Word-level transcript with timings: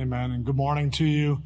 Amen. 0.00 0.30
And 0.30 0.46
good 0.46 0.56
morning 0.56 0.90
to 0.92 1.04
you. 1.04 1.42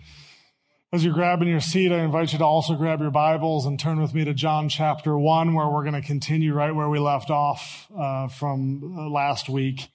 As 0.92 1.04
you're 1.04 1.12
grabbing 1.12 1.48
your 1.48 1.58
seat, 1.58 1.90
I 1.90 2.04
invite 2.04 2.32
you 2.32 2.38
to 2.38 2.44
also 2.44 2.76
grab 2.76 3.00
your 3.00 3.10
Bibles 3.10 3.66
and 3.66 3.80
turn 3.80 4.00
with 4.00 4.14
me 4.14 4.24
to 4.26 4.32
John 4.32 4.68
chapter 4.68 5.18
1, 5.18 5.54
where 5.54 5.68
we're 5.68 5.82
going 5.82 6.00
to 6.00 6.06
continue 6.06 6.54
right 6.54 6.70
where 6.70 6.88
we 6.88 7.00
left 7.00 7.30
off 7.30 7.88
uh, 7.98 8.28
from 8.28 8.94
uh, 8.96 9.08
last 9.10 9.48
week. 9.48 9.88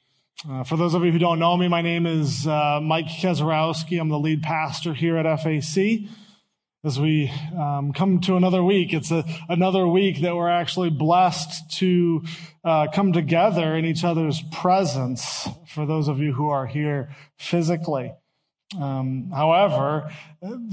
Uh, 0.45 0.65
for 0.65 0.75
those 0.75 0.93
of 0.93 1.05
you 1.05 1.11
who 1.13 1.19
don't 1.19 1.39
know 1.39 1.55
me, 1.55 1.69
my 1.69 1.81
name 1.81 2.05
is 2.05 2.45
uh, 2.47 2.81
Mike 2.83 3.07
Kezarowski. 3.07 3.97
I'm 3.97 4.09
the 4.09 4.19
lead 4.19 4.43
pastor 4.43 4.93
here 4.93 5.15
at 5.15 5.39
FAC 5.39 6.09
as 6.83 6.99
we 6.99 7.31
um, 7.57 7.93
come 7.93 8.19
to 8.19 8.35
another 8.35 8.61
week. 8.61 8.91
It's 8.93 9.11
a, 9.11 9.23
another 9.47 9.87
week 9.87 10.19
that 10.19 10.35
we're 10.35 10.49
actually 10.49 10.89
blessed 10.89 11.77
to 11.77 12.23
uh, 12.65 12.87
come 12.93 13.13
together 13.13 13.73
in 13.73 13.85
each 13.85 14.03
other's 14.03 14.41
presence 14.51 15.47
for 15.65 15.85
those 15.85 16.09
of 16.09 16.19
you 16.19 16.33
who 16.33 16.49
are 16.49 16.65
here 16.65 17.15
physically. 17.37 18.11
Um, 18.77 19.31
however, 19.31 20.11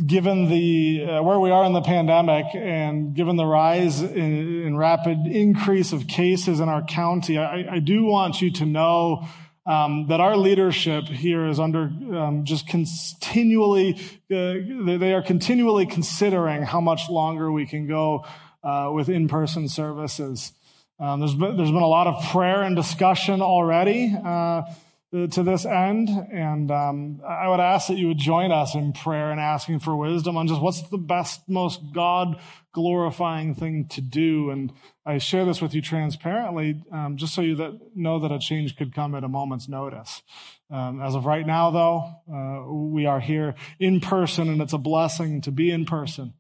given 0.07 0.51
the 0.51 1.07
uh, 1.09 1.23
where 1.23 1.41
we 1.41 1.51
are 1.51 1.65
in 1.65 1.73
the 1.73 1.80
pandemic 1.80 2.45
and 2.55 3.15
given 3.15 3.37
the 3.37 3.47
rise 3.47 4.03
in, 4.03 4.65
in 4.66 4.77
rapid 4.77 5.27
increase 5.27 5.95
of 5.95 6.06
cases 6.06 6.61
in 6.61 6.69
our 6.69 6.84
county, 6.84 7.39
I, 7.39 7.77
I 7.77 7.79
do 7.79 8.05
want 8.05 8.43
you 8.43 8.53
to 8.53 8.67
know 8.67 9.27
um, 9.65 10.09
that 10.09 10.20
our 10.20 10.37
leadership 10.37 11.05
here 11.05 11.47
is 11.47 11.59
under 11.59 11.84
um, 11.84 12.43
just 12.45 12.69
continually, 12.69 13.95
uh, 14.31 14.55
they 14.98 15.15
are 15.15 15.23
continually 15.23 15.87
considering 15.87 16.62
how 16.62 16.83
much 16.83 17.09
longer 17.09 17.51
we 17.51 17.67
can 17.67 17.89
go 17.89 18.27
uh, 18.62 18.91
with 18.92 19.09
in-person 19.09 19.69
services. 19.69 20.53
Um, 21.01 21.20
there's 21.20 21.34
been, 21.34 21.56
there's 21.56 21.73
been 21.73 21.83
a 21.83 21.89
lot 21.89 22.06
of 22.06 22.23
prayer 22.31 22.62
and 22.62 22.77
discussion 22.77 23.41
already. 23.41 24.15
To 25.12 25.42
this 25.42 25.65
end. 25.65 26.10
And 26.30 26.70
um, 26.70 27.23
I 27.27 27.48
would 27.48 27.60
ask 27.60 27.88
that 27.88 27.97
you 27.97 28.09
would 28.09 28.19
join 28.19 28.52
us 28.52 28.74
in 28.74 28.92
prayer 28.92 29.30
and 29.30 29.41
asking 29.41 29.78
for 29.78 29.97
wisdom 29.97 30.37
on 30.37 30.47
just 30.47 30.60
what's 30.60 30.83
the 30.91 30.98
best, 30.98 31.48
most 31.48 31.81
God 31.94 32.39
glorifying 32.72 33.55
thing 33.55 33.86
to 33.89 34.03
do. 34.03 34.50
And 34.50 34.72
I 35.06 35.16
share 35.16 35.47
this 35.47 35.62
with 35.62 35.72
you 35.75 35.81
transparently, 35.81 36.83
um, 36.92 37.16
just 37.16 37.33
so 37.33 37.41
you 37.41 37.55
that 37.55 37.78
know 37.94 38.19
that 38.19 38.33
a 38.33 38.39
change 38.39 38.77
could 38.77 38.94
come 38.94 39.14
at 39.14 39.25
a 39.25 39.28
moment's 39.28 39.69
notice. 39.69 40.22
Um, 40.70 41.00
as 41.00 41.14
of 41.14 41.25
right 41.25 41.47
now, 41.47 41.70
though, 41.70 42.12
uh, 42.31 42.70
we 42.70 43.06
are 43.06 43.20
here 43.20 43.55
in 43.78 44.00
person, 44.00 44.50
and 44.50 44.61
it's 44.61 44.75
a 44.75 44.78
blessing 44.78 45.41
to 45.42 45.50
be 45.50 45.70
in 45.70 45.86
person. 45.86 46.34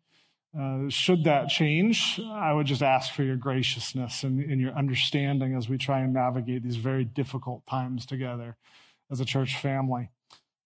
Uh, 0.58 0.88
should 0.88 1.24
that 1.24 1.48
change, 1.48 2.18
I 2.30 2.52
would 2.52 2.66
just 2.66 2.82
ask 2.82 3.12
for 3.12 3.22
your 3.22 3.36
graciousness 3.36 4.22
and, 4.22 4.40
and, 4.40 4.58
your 4.58 4.72
understanding 4.72 5.54
as 5.54 5.68
we 5.68 5.76
try 5.76 6.00
and 6.00 6.14
navigate 6.14 6.62
these 6.62 6.76
very 6.76 7.04
difficult 7.04 7.66
times 7.66 8.06
together 8.06 8.56
as 9.10 9.20
a 9.20 9.26
church 9.26 9.58
family. 9.58 10.08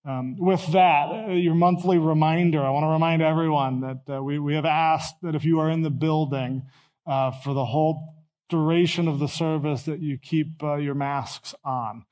Um, 0.04 0.36
with 0.38 0.64
that, 0.72 1.10
uh, 1.10 1.32
your 1.32 1.56
monthly 1.56 1.98
reminder, 1.98 2.62
I 2.62 2.70
want 2.70 2.84
to 2.84 2.88
remind 2.88 3.20
everyone 3.20 3.80
that 3.80 4.16
uh, 4.16 4.22
we, 4.22 4.38
we 4.38 4.54
have 4.54 4.64
asked 4.64 5.16
that 5.22 5.34
if 5.34 5.44
you 5.44 5.58
are 5.58 5.68
in 5.68 5.82
the 5.82 5.90
building 5.90 6.62
uh, 7.06 7.32
for 7.32 7.52
the 7.52 7.64
whole 7.64 8.14
duration 8.48 9.08
of 9.08 9.18
the 9.18 9.28
service, 9.28 9.82
that 9.84 10.00
you 10.00 10.18
keep 10.18 10.62
uh, 10.62 10.76
your 10.76 10.94
masks 10.94 11.54
on. 11.64 12.04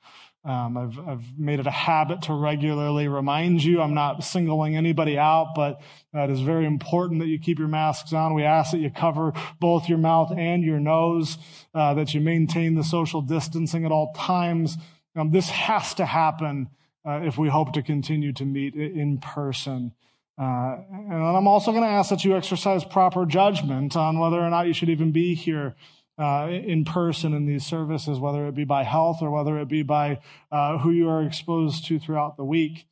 Um, 0.49 0.77
I've, 0.77 1.07
I've 1.07 1.37
made 1.37 1.59
it 1.59 1.67
a 1.67 1.71
habit 1.71 2.23
to 2.23 2.33
regularly 2.33 3.07
remind 3.07 3.63
you. 3.63 3.83
I'm 3.83 3.93
not 3.93 4.23
singling 4.23 4.75
anybody 4.75 5.15
out, 5.15 5.53
but 5.53 5.79
it 6.11 6.31
is 6.31 6.39
very 6.39 6.65
important 6.65 7.19
that 7.19 7.27
you 7.27 7.37
keep 7.37 7.59
your 7.59 7.67
masks 7.67 8.13
on. 8.13 8.33
We 8.33 8.41
ask 8.41 8.71
that 8.71 8.79
you 8.79 8.89
cover 8.89 9.33
both 9.59 9.87
your 9.87 9.99
mouth 9.99 10.31
and 10.35 10.63
your 10.63 10.79
nose, 10.79 11.37
uh, 11.75 11.93
that 11.93 12.15
you 12.15 12.21
maintain 12.21 12.73
the 12.73 12.83
social 12.83 13.21
distancing 13.21 13.85
at 13.85 13.91
all 13.91 14.11
times. 14.13 14.75
Um, 15.15 15.29
this 15.29 15.49
has 15.51 15.93
to 15.93 16.05
happen 16.07 16.69
uh, 17.05 17.21
if 17.23 17.37
we 17.37 17.47
hope 17.47 17.73
to 17.73 17.83
continue 17.83 18.33
to 18.33 18.43
meet 18.43 18.73
in 18.73 19.19
person. 19.19 19.93
Uh, 20.35 20.77
and 20.89 21.13
I'm 21.13 21.47
also 21.47 21.69
going 21.69 21.83
to 21.83 21.89
ask 21.89 22.09
that 22.09 22.25
you 22.25 22.35
exercise 22.35 22.83
proper 22.83 23.27
judgment 23.27 23.95
on 23.95 24.17
whether 24.17 24.39
or 24.39 24.49
not 24.49 24.65
you 24.65 24.73
should 24.73 24.89
even 24.89 25.11
be 25.11 25.35
here 25.35 25.75
uh, 26.19 26.49
in 26.49 26.83
person 26.83 27.33
in 27.33 27.45
these 27.45 27.65
services, 27.65 28.19
whether 28.19 28.45
it 28.47 28.53
be 28.53 28.65
by 28.65 28.83
health 28.83 29.21
or 29.21 29.31
whether 29.31 29.57
it 29.59 29.69
be 29.69 29.83
by 29.83 30.19
uh, 30.51 30.77
who 30.77 30.91
you 30.91 31.07
are 31.07 31.23
exposed 31.23 31.85
to 31.85 31.97
throughout 31.97 32.35
the 32.35 32.43
week. 32.43 32.85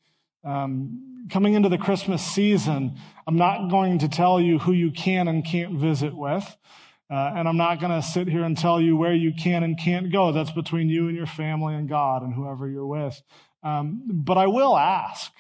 Um, 0.46 1.26
coming 1.30 1.54
into 1.54 1.68
the 1.68 1.78
Christmas 1.78 2.26
season, 2.26 2.98
I'm 3.28 3.36
not 3.36 3.70
going 3.70 4.00
to 4.00 4.08
tell 4.08 4.40
you 4.40 4.60
who 4.60 4.72
you 4.72 4.92
can 4.92 5.28
and 5.28 5.46
can't 5.46 5.78
visit 5.78 6.16
with. 6.16 6.56
Uh, 7.10 7.34
and 7.36 7.48
I'm 7.48 7.58
not 7.58 7.80
going 7.80 7.92
to 7.92 8.06
sit 8.06 8.28
here 8.28 8.44
and 8.44 8.58
tell 8.58 8.82
you 8.82 8.96
where 8.96 9.14
you 9.14 9.34
can 9.34 9.64
and 9.64 9.78
can't 9.78 10.12
go. 10.12 10.32
That's 10.32 10.52
between 10.52 10.90
you 10.90 11.08
and 11.08 11.16
your 11.16 11.26
family 11.26 11.74
and 11.76 11.88
God 11.88 12.22
and 12.22 12.34
whoever 12.34 12.70
you're 12.70 12.88
with. 12.88 13.22
Um, 13.64 14.04
but 14.08 14.38
I 14.38 14.48
will 14.48 14.78
ask 14.78 15.32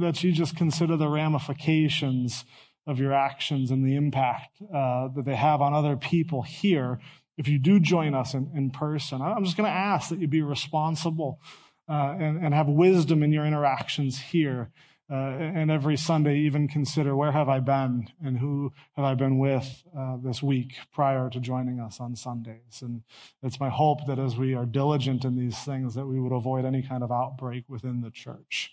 that 0.00 0.22
you 0.22 0.32
just 0.32 0.56
consider 0.56 0.96
the 0.96 1.08
ramifications 1.08 2.44
of 2.86 2.98
your 2.98 3.12
actions 3.12 3.70
and 3.70 3.84
the 3.84 3.96
impact 3.96 4.62
uh, 4.62 5.08
that 5.14 5.24
they 5.24 5.36
have 5.36 5.60
on 5.60 5.74
other 5.74 5.96
people 5.96 6.42
here 6.42 6.98
if 7.40 7.48
you 7.48 7.58
do 7.58 7.80
join 7.80 8.14
us 8.14 8.34
in, 8.34 8.50
in 8.54 8.70
person. 8.70 9.22
I'm 9.22 9.44
just 9.44 9.56
going 9.56 9.66
to 9.66 9.74
ask 9.74 10.10
that 10.10 10.18
you 10.18 10.28
be 10.28 10.42
responsible 10.42 11.40
uh, 11.88 12.14
and, 12.20 12.44
and, 12.44 12.52
have 12.52 12.68
wisdom 12.68 13.22
in 13.22 13.32
your 13.32 13.46
interactions 13.46 14.20
here. 14.20 14.70
Uh, 15.10 15.14
and 15.14 15.70
every 15.70 15.96
Sunday, 15.96 16.40
even 16.40 16.68
consider 16.68 17.16
where 17.16 17.32
have 17.32 17.48
I 17.48 17.60
been 17.60 18.08
and 18.22 18.38
who 18.38 18.74
have 18.94 19.06
I 19.06 19.14
been 19.14 19.38
with 19.38 19.82
uh, 19.98 20.18
this 20.22 20.42
week 20.42 20.74
prior 20.92 21.30
to 21.30 21.40
joining 21.40 21.80
us 21.80 21.98
on 21.98 22.14
Sundays. 22.14 22.82
And 22.82 23.02
it's 23.42 23.58
my 23.58 23.70
hope 23.70 24.06
that 24.06 24.18
as 24.18 24.36
we 24.36 24.54
are 24.54 24.66
diligent 24.66 25.24
in 25.24 25.34
these 25.34 25.58
things, 25.60 25.94
that 25.94 26.06
we 26.06 26.20
would 26.20 26.32
avoid 26.32 26.66
any 26.66 26.82
kind 26.82 27.02
of 27.02 27.10
outbreak 27.10 27.64
within 27.68 28.02
the 28.02 28.10
church. 28.10 28.70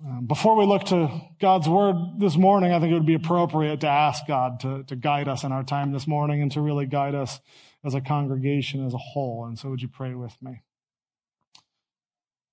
Um, 0.00 0.26
before 0.26 0.56
we 0.56 0.64
look 0.64 0.84
to 0.84 1.20
God's 1.40 1.68
word 1.68 1.96
this 2.18 2.36
morning, 2.36 2.72
I 2.72 2.80
think 2.80 2.90
it 2.90 2.94
would 2.94 3.06
be 3.06 3.14
appropriate 3.14 3.80
to 3.80 3.88
ask 3.88 4.26
God 4.26 4.60
to, 4.60 4.84
to 4.84 4.96
guide 4.96 5.28
us 5.28 5.44
in 5.44 5.52
our 5.52 5.62
time 5.62 5.92
this 5.92 6.06
morning 6.06 6.40
and 6.40 6.50
to 6.52 6.60
really 6.60 6.86
guide 6.86 7.14
us 7.14 7.40
as 7.84 7.94
a 7.94 8.00
congregation 8.00 8.84
as 8.86 8.94
a 8.94 8.98
whole. 8.98 9.44
And 9.44 9.58
so 9.58 9.70
would 9.70 9.82
you 9.82 9.88
pray 9.88 10.14
with 10.14 10.34
me? 10.40 10.62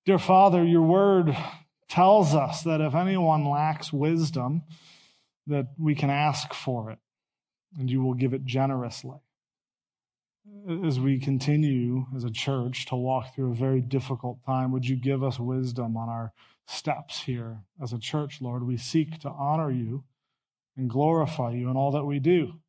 Dear 0.04 0.18
Father, 0.18 0.64
your 0.64 0.82
word 0.82 1.36
tells 1.88 2.34
us 2.34 2.62
that 2.62 2.80
if 2.80 2.94
anyone 2.94 3.48
lacks 3.48 3.92
wisdom, 3.92 4.62
that 5.46 5.68
we 5.78 5.94
can 5.94 6.10
ask 6.10 6.52
for 6.54 6.90
it 6.90 6.98
and 7.78 7.90
you 7.90 8.02
will 8.02 8.14
give 8.14 8.34
it 8.34 8.44
generously. 8.44 9.18
As 10.84 11.00
we 11.00 11.18
continue 11.18 12.06
as 12.14 12.24
a 12.24 12.30
church 12.30 12.86
to 12.86 12.96
walk 12.96 13.34
through 13.34 13.52
a 13.52 13.56
very 13.56 13.80
difficult 13.80 14.44
time, 14.44 14.72
would 14.72 14.86
you 14.86 14.96
give 14.96 15.22
us 15.22 15.38
wisdom 15.38 15.96
on 15.96 16.08
our 16.08 16.32
steps 16.66 17.22
here 17.22 17.64
as 17.82 17.92
a 17.92 17.98
church, 17.98 18.40
Lord. 18.40 18.66
We 18.66 18.76
seek 18.76 19.18
to 19.20 19.28
honor 19.28 19.70
you 19.70 20.04
and 20.76 20.88
glorify 20.88 21.52
you 21.52 21.68
in 21.68 21.76
all 21.76 21.90
that 21.92 22.04
we 22.04 22.18
do. 22.18 22.60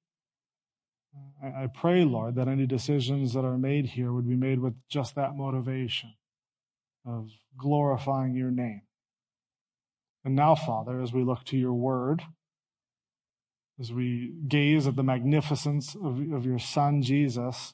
I, 1.44 1.68
pray, 1.68 2.06
Lord, 2.06 2.36
that 2.36 2.48
any 2.48 2.66
decisions 2.66 3.34
that 3.34 3.44
are 3.44 3.58
made 3.58 3.88
here 3.88 4.14
would 4.14 4.28
be 4.28 4.36
made 4.36 4.60
with 4.60 4.76
just 4.88 5.16
that 5.16 5.36
motivation 5.36 6.14
of 7.06 7.30
glorifying 7.58 8.36
your 8.36 8.52
name. 8.52 8.84
And 10.24 10.36
now, 10.36 10.56
Father, 10.56 11.02
as 11.02 11.12
we 11.12 11.24
look 11.24 11.44
to 11.46 11.58
your 11.58 11.74
word, 11.74 12.22
as 13.80 13.92
we 13.92 14.34
gaze 14.48 14.88
at 14.88 14.96
the 14.96 15.04
magnificence 15.04 15.96
of, 15.96 16.32
of 16.32 16.46
your 16.46 16.60
Son, 16.60 17.02
Jesus, 17.02 17.74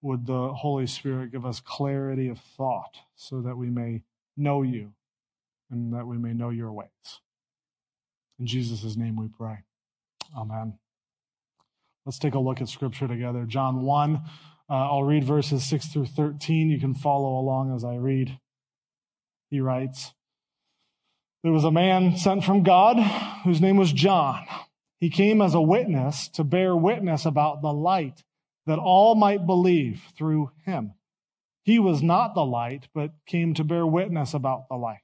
would 0.00 0.26
the 0.26 0.54
Holy 0.54 0.86
Spirit 0.86 1.32
give 1.32 1.44
us 1.44 1.60
clarity 1.60 2.28
of 2.28 2.38
thought 2.38 2.98
so 3.16 3.40
that 3.40 3.56
we 3.56 3.70
may 3.70 4.02
know 4.36 4.62
you 4.62 4.92
and 5.74 5.92
that 5.92 6.06
we 6.06 6.18
may 6.18 6.32
know 6.32 6.50
your 6.50 6.72
ways. 6.72 6.88
In 8.38 8.46
Jesus' 8.46 8.96
name 8.96 9.16
we 9.16 9.28
pray. 9.28 9.58
Amen. 10.36 10.78
Let's 12.04 12.18
take 12.18 12.34
a 12.34 12.38
look 12.38 12.60
at 12.60 12.68
scripture 12.68 13.08
together. 13.08 13.44
John 13.44 13.82
1, 13.82 14.16
uh, 14.16 14.72
I'll 14.72 15.04
read 15.04 15.24
verses 15.24 15.64
6 15.64 15.86
through 15.86 16.06
13. 16.06 16.70
You 16.70 16.78
can 16.78 16.94
follow 16.94 17.38
along 17.38 17.74
as 17.74 17.84
I 17.84 17.96
read. 17.96 18.38
He 19.50 19.60
writes, 19.60 20.12
There 21.42 21.52
was 21.52 21.64
a 21.64 21.70
man 21.70 22.16
sent 22.16 22.44
from 22.44 22.62
God 22.62 22.98
whose 23.44 23.60
name 23.60 23.76
was 23.76 23.92
John. 23.92 24.44
He 24.98 25.10
came 25.10 25.40
as 25.40 25.54
a 25.54 25.60
witness 25.60 26.28
to 26.28 26.44
bear 26.44 26.74
witness 26.76 27.24
about 27.24 27.62
the 27.62 27.72
light 27.72 28.22
that 28.66 28.78
all 28.78 29.14
might 29.14 29.46
believe 29.46 30.02
through 30.16 30.50
him. 30.64 30.94
He 31.62 31.78
was 31.78 32.02
not 32.02 32.34
the 32.34 32.44
light, 32.44 32.88
but 32.94 33.12
came 33.26 33.54
to 33.54 33.64
bear 33.64 33.86
witness 33.86 34.34
about 34.34 34.68
the 34.68 34.76
light. 34.76 35.03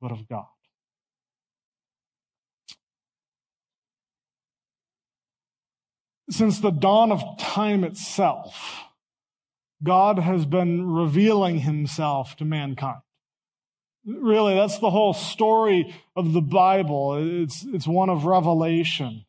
but 0.00 0.12
of 0.12 0.28
God. 0.28 0.46
Since 6.30 6.60
the 6.60 6.70
dawn 6.70 7.10
of 7.10 7.22
time 7.38 7.84
itself, 7.84 8.84
God 9.82 10.18
has 10.18 10.44
been 10.44 10.90
revealing 10.90 11.60
himself 11.60 12.36
to 12.36 12.44
mankind. 12.44 13.00
Really, 14.04 14.54
that's 14.54 14.78
the 14.78 14.90
whole 14.90 15.14
story 15.14 15.94
of 16.16 16.32
the 16.32 16.40
Bible. 16.40 17.42
It's, 17.42 17.64
it's 17.64 17.86
one 17.86 18.10
of 18.10 18.24
revelation. 18.24 19.24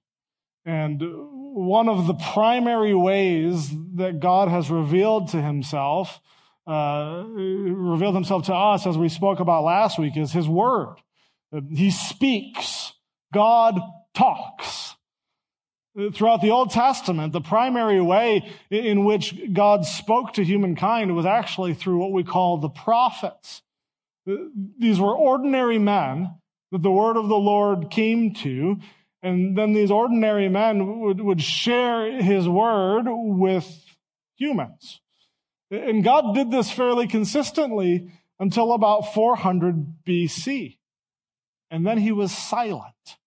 And 0.66 1.02
one 1.02 1.90
of 1.90 2.08
the 2.08 2.14
primary 2.14 2.94
ways 2.94 3.72
that 3.96 4.20
God 4.20 4.50
has 4.50 4.70
revealed 4.70 5.30
to 5.30 5.42
himself 5.42 6.20
uh, 6.68 7.24
revealed 7.26 8.16
himself 8.16 8.46
to 8.46 8.54
us, 8.54 8.86
as 8.86 8.98
we 8.98 9.10
spoke 9.10 9.40
about 9.40 9.64
last 9.64 9.98
week, 9.98 10.18
is 10.18 10.32
his 10.32 10.48
word. 10.48 10.96
He 11.72 11.92
speaks. 11.92 12.94
God 13.34 13.80
talks. 14.14 14.96
Throughout 16.14 16.42
the 16.42 16.52
Old 16.52 16.70
Testament, 16.70 17.34
the 17.34 17.42
primary 17.42 18.00
way 18.00 18.50
in 18.70 19.04
which 19.04 19.36
God 19.52 19.86
spoke 19.86 20.34
to 20.34 20.44
humankind 20.44 21.16
was 21.16 21.26
actually 21.26 21.74
through 21.74 21.98
what 21.98 22.12
we 22.12 22.24
call 22.24 22.58
the 22.58 22.70
prophets. 22.70 23.64
These 24.26 25.00
were 25.00 25.16
ordinary 25.16 25.80
men 25.80 26.36
that 26.72 26.84
the 26.84 26.92
word 26.92 27.18
of 27.18 27.28
the 27.28 27.38
Lord 27.38 27.90
came 27.90 28.34
to, 28.36 28.78
and 29.24 29.58
then 29.58 29.74
these 29.74 29.92
ordinary 29.92 30.48
men 30.48 31.00
would, 31.02 31.20
would 31.20 31.42
share 31.42 32.22
his 32.22 32.48
word 32.48 33.06
with 33.08 33.84
humans. 34.38 35.02
And 35.72 36.04
God 36.04 36.34
did 36.34 36.52
this 36.52 36.72
fairly 36.72 37.08
consistently 37.08 38.12
until 38.40 38.74
about 38.74 39.14
400 39.14 40.04
BC. 40.06 40.78
And 41.70 41.86
then 41.86 42.00
he 42.00 42.12
was 42.12 42.36
silent. 42.36 43.18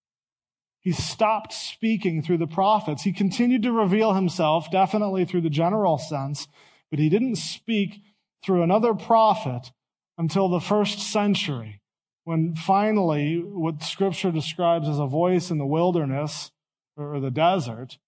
He 0.81 0.91
stopped 0.91 1.53
speaking 1.53 2.23
through 2.23 2.39
the 2.39 2.49
prophets. 2.49 3.05
He 3.05 3.13
continued 3.13 3.63
to 3.63 3.71
reveal 3.71 4.15
himself, 4.15 4.71
definitely 4.71 5.25
through 5.25 5.43
the 5.43 5.51
general 5.51 5.97
sense, 5.97 6.49
but 6.91 6.99
he 6.99 7.09
didn't 7.09 7.37
speak 7.37 8.01
through 8.45 8.63
another 8.63 8.93
prophet 8.93 9.71
until 10.19 10.49
the 10.49 10.61
first 10.61 10.99
century, 10.99 11.81
when 12.25 12.55
finally, 12.55 13.39
what 13.39 13.83
scripture 13.83 14.33
describes 14.33 14.89
as 14.89 14.99
a 14.99 15.07
voice 15.07 15.51
in 15.51 15.59
the 15.59 15.67
wilderness 15.67 16.51
or 16.97 17.21
the 17.21 17.31
desert, 17.31 17.99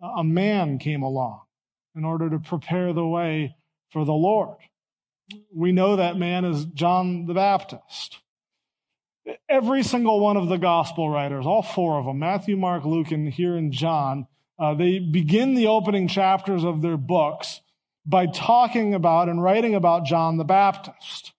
a 0.00 0.24
man 0.24 0.78
came 0.78 1.02
along 1.02 1.42
in 1.94 2.04
order 2.04 2.28
to 2.30 2.38
prepare 2.38 2.92
the 2.92 3.06
way 3.06 3.56
for 3.94 4.04
the 4.04 4.12
Lord. 4.12 4.58
We 5.54 5.72
know 5.72 5.96
that 5.96 6.18
man 6.18 6.44
is 6.44 6.66
John 6.66 7.24
the 7.24 7.32
Baptist. 7.32 8.18
Every 9.48 9.82
single 9.82 10.20
one 10.20 10.36
of 10.36 10.48
the 10.48 10.58
gospel 10.58 11.08
writers, 11.08 11.46
all 11.46 11.62
four 11.62 11.98
of 11.98 12.04
them, 12.04 12.18
Matthew, 12.18 12.56
Mark, 12.56 12.84
Luke, 12.84 13.12
and 13.12 13.32
here 13.32 13.56
in 13.56 13.72
John, 13.72 14.26
uh, 14.58 14.74
they 14.74 14.98
begin 14.98 15.54
the 15.54 15.68
opening 15.68 16.08
chapters 16.08 16.64
of 16.64 16.82
their 16.82 16.98
books 16.98 17.60
by 18.04 18.26
talking 18.26 18.94
about 18.94 19.28
and 19.28 19.42
writing 19.42 19.74
about 19.74 20.04
John 20.04 20.36
the 20.36 20.44
Baptist. 20.44 21.32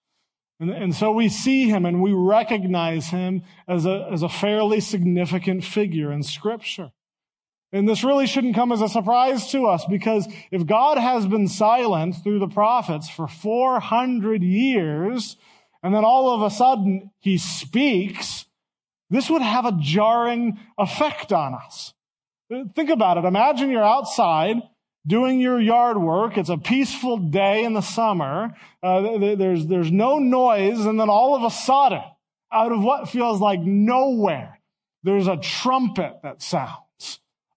And, 0.60 0.72
and 0.72 0.96
so 0.96 1.12
we 1.12 1.28
see 1.30 1.70
him 1.70 1.86
and 1.86 2.02
we 2.02 2.14
recognize 2.14 3.10
him 3.10 3.44
as 3.68 3.86
a, 3.86 4.10
as 4.12 4.24
a 4.24 4.30
fairly 4.30 4.80
significant 4.80 5.64
figure 5.66 6.12
in 6.12 6.24
Scripture. 6.24 6.92
And 7.76 7.90
this 7.90 8.06
really 8.06 8.26
shouldn't 8.26 8.56
come 8.56 8.72
as 8.72 8.80
a 8.80 8.88
surprise 8.88 9.52
to 9.52 9.66
us 9.66 9.84
because 9.90 10.30
if 10.50 10.66
God 10.66 10.98
has 10.98 11.28
been 11.28 11.50
silent 11.50 12.16
through 12.24 12.40
the 12.40 12.48
prophets 12.48 13.10
for 13.10 13.28
400 13.28 14.42
years, 14.42 15.36
and 15.84 15.94
then 15.94 16.06
all 16.06 16.34
of 16.34 16.42
a 16.42 16.56
sudden 16.56 17.12
he 17.20 17.38
speaks, 17.38 18.46
this 19.10 19.30
would 19.30 19.42
have 19.42 19.66
a 19.66 19.78
jarring 19.78 20.58
effect 20.78 21.34
on 21.34 21.54
us. 21.54 21.94
Think 22.50 22.92
about 22.92 23.18
it. 23.18 23.26
Imagine 23.26 23.70
you're 23.70 23.84
outside 23.84 24.56
doing 25.06 25.42
your 25.42 25.60
yard 25.60 25.98
work. 25.98 26.38
It's 26.38 26.48
a 26.48 26.58
peaceful 26.58 27.18
day 27.18 27.66
in 27.66 27.74
the 27.74 27.82
summer. 27.82 28.56
Uh, 28.82 29.36
there's, 29.36 29.68
there's 29.68 29.92
no 29.92 30.18
noise. 30.18 30.86
And 30.86 30.98
then 30.98 31.10
all 31.10 31.36
of 31.36 31.44
a 31.44 31.52
sudden, 31.54 32.04
out 32.54 32.72
of 32.72 32.82
what 32.82 33.10
feels 33.10 33.42
like 33.42 33.60
nowhere, 33.60 34.62
there's 35.04 35.28
a 35.28 35.36
trumpet 35.36 36.22
that 36.24 36.42
sounds. 36.42 36.85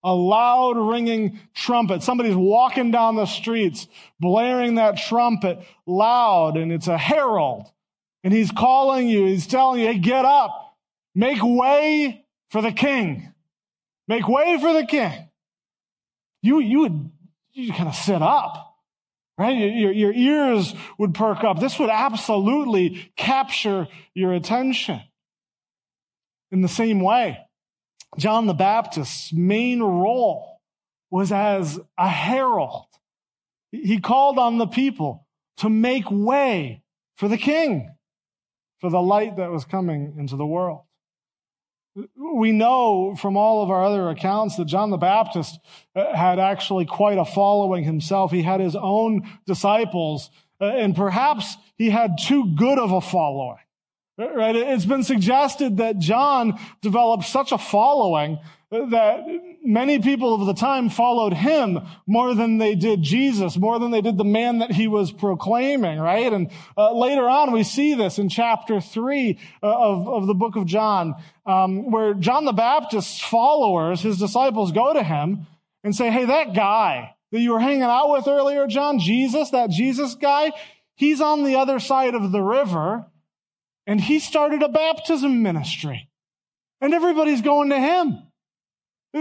A 0.09 0.15
loud 0.15 0.79
ringing 0.79 1.39
trumpet. 1.55 2.03
Somebody's 2.03 2.35
walking 2.35 2.91
down 2.91 3.15
the 3.15 3.27
streets, 3.27 3.87
blaring 4.19 4.77
that 4.77 4.97
trumpet 4.97 5.59
loud, 5.87 6.57
and 6.57 6.73
it's 6.73 6.89
a 6.89 6.97
herald. 6.97 7.67
And 8.25 8.33
he's 8.33 8.51
calling 8.51 9.07
you, 9.07 9.27
he's 9.27 9.47
telling 9.47 9.81
you, 9.81 9.87
hey, 9.89 9.99
get 9.99 10.25
up, 10.25 10.79
make 11.15 11.43
way 11.43 12.25
for 12.51 12.63
the 12.63 12.73
king. 12.73 13.35
Make 14.07 14.27
way 14.27 14.57
for 14.59 14.73
the 14.73 14.87
king. 14.87 15.29
You, 16.41 16.61
you 16.61 16.81
would 16.81 17.11
you 17.53 17.75
kind 17.75 17.91
of 17.91 17.95
sit 17.95 18.23
up, 18.23 18.79
right? 19.37 19.59
Your, 19.59 19.93
your 19.93 20.15
ears 20.15 20.75
would 20.97 21.13
perk 21.13 21.45
up. 21.45 21.61
This 21.61 21.79
would 21.79 21.91
absolutely 21.91 23.13
capture 23.15 23.89
your 24.15 24.33
attention. 24.33 25.03
In 26.51 26.63
the 26.63 26.69
same 26.69 27.01
way, 27.01 27.41
John 28.17 28.47
the 28.47 28.55
Baptist's 28.55 29.33
main 29.33 29.83
role 29.83 30.61
was 31.11 31.33
as 31.33 31.79
a 31.97 32.09
herald. 32.09 32.87
He 33.71 34.01
called 34.01 34.39
on 34.39 34.59
the 34.59 34.67
people 34.67 35.27
to 35.59 35.69
make 35.69 36.11
way 36.11 36.83
for 37.17 37.29
the 37.29 37.37
king, 37.37 37.95
for 38.81 38.91
the 38.91 39.03
light 39.03 39.37
that 39.37 39.51
was 39.51 39.65
coming 39.65 40.15
into 40.19 40.37
the 40.37 40.47
world. 40.47 40.83
We 42.17 42.53
know 42.53 43.17
from 43.17 43.37
all 43.37 43.63
of 43.63 43.71
our 43.71 43.85
other 43.85 44.09
accounts 44.09 44.57
that 44.57 44.67
John 44.67 44.91
the 44.91 44.97
Baptist 44.97 45.59
uh, 45.97 46.15
had 46.15 46.39
actually 46.39 46.87
quite 46.87 47.19
a 47.19 47.25
following 47.25 47.83
himself. 47.83 48.31
He 48.31 48.43
had 48.43 48.61
his 48.61 48.77
own 48.77 49.29
disciples, 49.47 50.31
uh, 50.61 50.67
and 50.67 50.95
perhaps 50.95 51.57
he 51.77 51.91
had 51.91 52.13
too 52.21 52.55
good 52.55 52.79
of 52.79 52.93
a 52.93 53.01
following. 53.01 53.59
Right? 54.19 54.57
It's 54.57 54.85
been 54.85 55.05
suggested 55.05 55.77
that 55.77 56.01
John 56.01 56.59
developed 56.83 57.25
such 57.25 57.53
a 57.53 57.59
following 57.59 58.41
that 58.71 59.25
many 59.65 59.99
people 59.99 60.35
of 60.35 60.47
the 60.47 60.55
time 60.55 60.91
followed 60.91 61.33
him 61.33 61.79
more 62.07 62.35
than 62.35 62.59
they 62.59 62.75
did 62.75 63.03
Jesus, 63.03 63.57
more 63.57 63.79
than 63.79 63.93
they 63.93 64.01
did 64.03 64.19
the 64.19 64.25
man 64.25 64.59
that 64.59 64.73
he 64.73 64.89
was 64.89 65.11
proclaiming, 65.11 65.99
right? 65.99 66.33
And 66.33 66.51
uh, 66.77 66.93
later 66.93 67.29
on, 67.29 67.53
we 67.53 67.63
see 67.63 67.95
this 67.95 68.19
in 68.19 68.29
chapter 68.29 68.81
three 68.81 69.39
uh, 69.63 69.67
of, 69.67 70.09
of 70.09 70.27
the 70.27 70.35
book 70.35 70.57
of 70.57 70.67
John, 70.67 71.15
um, 71.47 71.91
where 71.91 72.13
John 72.13 72.45
the 72.45 72.53
Baptist's 72.53 73.21
followers, 73.21 74.03
his 74.03 74.19
disciples, 74.19 74.73
go 74.73 74.93
to 74.93 75.03
him 75.03 75.47
and 75.83 75.95
say, 75.95 76.11
"Hey, 76.11 76.27
that 76.27 76.55
guy 76.55 77.15
that 77.31 77.41
you 77.41 77.53
were 77.53 77.61
hanging 77.61 77.83
out 77.83 78.11
with 78.11 78.27
earlier, 78.29 78.67
John, 78.67 78.99
Jesus, 78.99 79.51
that 79.51 79.71
Jesus 79.71 80.15
guy, 80.15 80.53
he's 80.95 81.21
on 81.21 81.45
the 81.45 81.55
other 81.55 81.79
side 81.79 82.15
of 82.15 82.33
the 82.33 82.43
river." 82.43 83.07
And 83.89 83.99
he 83.99 84.19
started 84.19 84.63
a 84.63 84.69
baptism 84.69 85.43
ministry. 85.43 86.11
And 86.81 86.93
everybody's 86.93 87.41
going 87.41 87.71
to 87.71 87.81
him. 87.81 88.23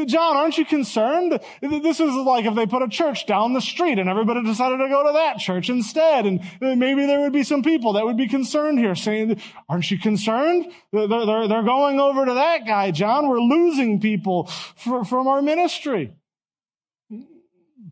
John, 0.05 0.35
aren't 0.35 0.57
you 0.57 0.65
concerned? 0.65 1.39
This 1.61 2.01
is 2.01 2.13
like 2.13 2.43
if 2.43 2.53
they 2.53 2.65
put 2.65 2.81
a 2.81 2.89
church 2.89 3.25
down 3.25 3.53
the 3.53 3.61
street 3.61 3.97
and 3.97 4.09
everybody 4.09 4.43
decided 4.43 4.77
to 4.79 4.89
go 4.89 5.07
to 5.07 5.13
that 5.13 5.37
church 5.37 5.69
instead. 5.69 6.25
And 6.25 6.41
maybe 6.59 7.05
there 7.05 7.21
would 7.21 7.31
be 7.31 7.43
some 7.43 7.63
people 7.63 7.93
that 7.93 8.03
would 8.03 8.17
be 8.17 8.27
concerned 8.27 8.77
here 8.77 8.93
saying, 8.93 9.41
aren't 9.69 9.89
you 9.89 9.97
concerned? 9.97 10.65
They're, 10.91 11.07
going 11.07 12.01
over 12.01 12.25
to 12.25 12.33
that 12.33 12.67
guy, 12.67 12.91
John. 12.91 13.29
We're 13.29 13.39
losing 13.39 14.01
people 14.01 14.47
from 14.75 15.27
our 15.27 15.41
ministry. 15.41 16.13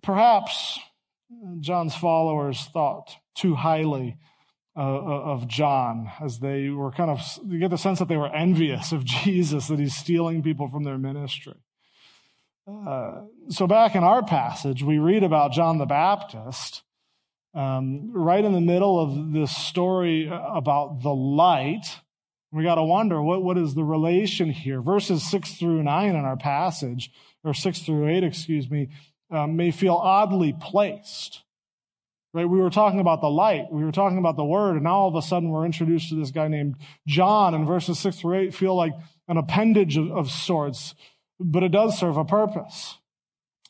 Perhaps 0.04 0.78
John's 1.62 1.96
followers 1.96 2.66
thought 2.74 3.16
too 3.34 3.56
highly 3.56 4.18
uh, 4.78 4.80
of 4.80 5.48
John 5.48 6.12
as 6.20 6.40
they 6.40 6.70
were 6.70 6.92
kind 6.92 7.10
of, 7.10 7.20
you 7.48 7.60
get 7.60 7.70
the 7.70 7.78
sense 7.78 8.00
that 8.00 8.08
they 8.08 8.18
were 8.18 8.34
envious 8.34 8.92
of 8.92 9.06
Jesus, 9.24 9.68
that 9.68 9.80
he's 9.80 9.96
stealing 9.96 10.44
people 10.44 10.70
from 10.70 10.84
their 10.84 10.98
ministry. 10.98 11.56
Uh, 12.68 13.22
so 13.50 13.68
back 13.68 13.96
in 13.96 14.04
our 14.04 14.24
passage, 14.24 14.84
we 14.84 14.98
read 14.98 15.24
about 15.24 15.52
John 15.52 15.78
the 15.78 15.86
Baptist, 15.86 16.82
um, 17.54 18.12
right 18.12 18.44
in 18.44 18.54
the 18.54 18.62
middle 18.62 19.00
of 19.00 19.32
this 19.32 19.56
story 19.56 20.28
about 20.30 21.02
the 21.02 21.14
light. 21.14 21.86
We 22.52 22.64
got 22.64 22.76
to 22.76 22.84
wonder 22.84 23.22
what, 23.22 23.44
what 23.44 23.58
is 23.58 23.76
the 23.76 23.84
relation 23.84 24.50
here? 24.50 24.82
Verses 24.82 25.30
six 25.30 25.54
through 25.54 25.84
nine 25.84 26.16
in 26.16 26.26
our 26.26 26.38
passage, 26.38 27.12
or 27.44 27.54
six 27.54 27.80
through 27.80 28.10
eight, 28.10 28.24
excuse 28.24 28.70
me, 28.70 28.90
um, 29.30 29.56
may 29.56 29.72
feel 29.72 29.96
oddly 29.96 30.54
placed. 30.60 31.45
Right? 32.36 32.50
We 32.50 32.60
were 32.60 32.70
talking 32.70 33.00
about 33.00 33.22
the 33.22 33.30
light. 33.30 33.72
We 33.72 33.86
were 33.86 33.94
talking 33.94 34.18
about 34.18 34.36
the 34.36 34.44
word. 34.44 34.74
And 34.74 34.84
now 34.84 34.96
all 34.96 35.08
of 35.08 35.16
a 35.16 35.22
sudden 35.22 35.52
we're 35.52 35.66
introduced 35.66 36.10
to 36.10 36.16
this 36.16 36.32
guy 36.32 36.50
named 36.50 36.76
John 37.08 37.56
and 37.56 37.66
verses 37.66 37.98
six 37.98 38.20
through 38.20 38.40
eight 38.40 38.54
feel 38.54 38.76
like 38.76 38.92
an 39.30 39.38
appendage 39.38 39.96
of, 39.96 40.12
of 40.12 40.30
sorts, 40.30 40.96
but 41.40 41.64
it 41.64 41.70
does 41.72 41.98
serve 41.98 42.18
a 42.18 42.26
purpose. 42.26 42.98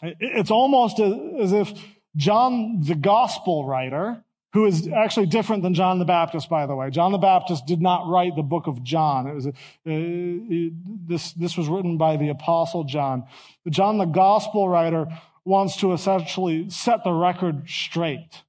It's 0.01 0.49
almost 0.49 0.99
as 0.99 1.53
if 1.53 1.73
John, 2.15 2.81
the 2.81 2.95
gospel 2.95 3.65
writer, 3.65 4.23
who 4.53 4.65
is 4.65 4.87
actually 4.87 5.27
different 5.27 5.61
than 5.61 5.75
John 5.75 5.99
the 5.99 6.05
Baptist, 6.05 6.49
by 6.49 6.65
the 6.65 6.75
way. 6.75 6.89
John 6.89 7.11
the 7.11 7.19
Baptist 7.19 7.67
did 7.67 7.83
not 7.83 8.09
write 8.09 8.35
the 8.35 8.41
book 8.41 8.65
of 8.65 8.81
John. 8.81 9.27
It 9.27 9.35
was 9.35 9.45
uh, 9.45 9.51
this, 9.85 11.33
this 11.33 11.55
was 11.55 11.67
written 11.67 11.99
by 11.99 12.17
the 12.17 12.29
apostle 12.29 12.83
John. 12.83 13.25
John 13.69 13.99
the 13.99 14.05
gospel 14.05 14.67
writer 14.67 15.05
wants 15.43 15.77
to 15.81 15.93
essentially 15.93 16.71
set 16.71 17.03
the 17.03 17.13
record 17.13 17.69
straight. 17.69 18.41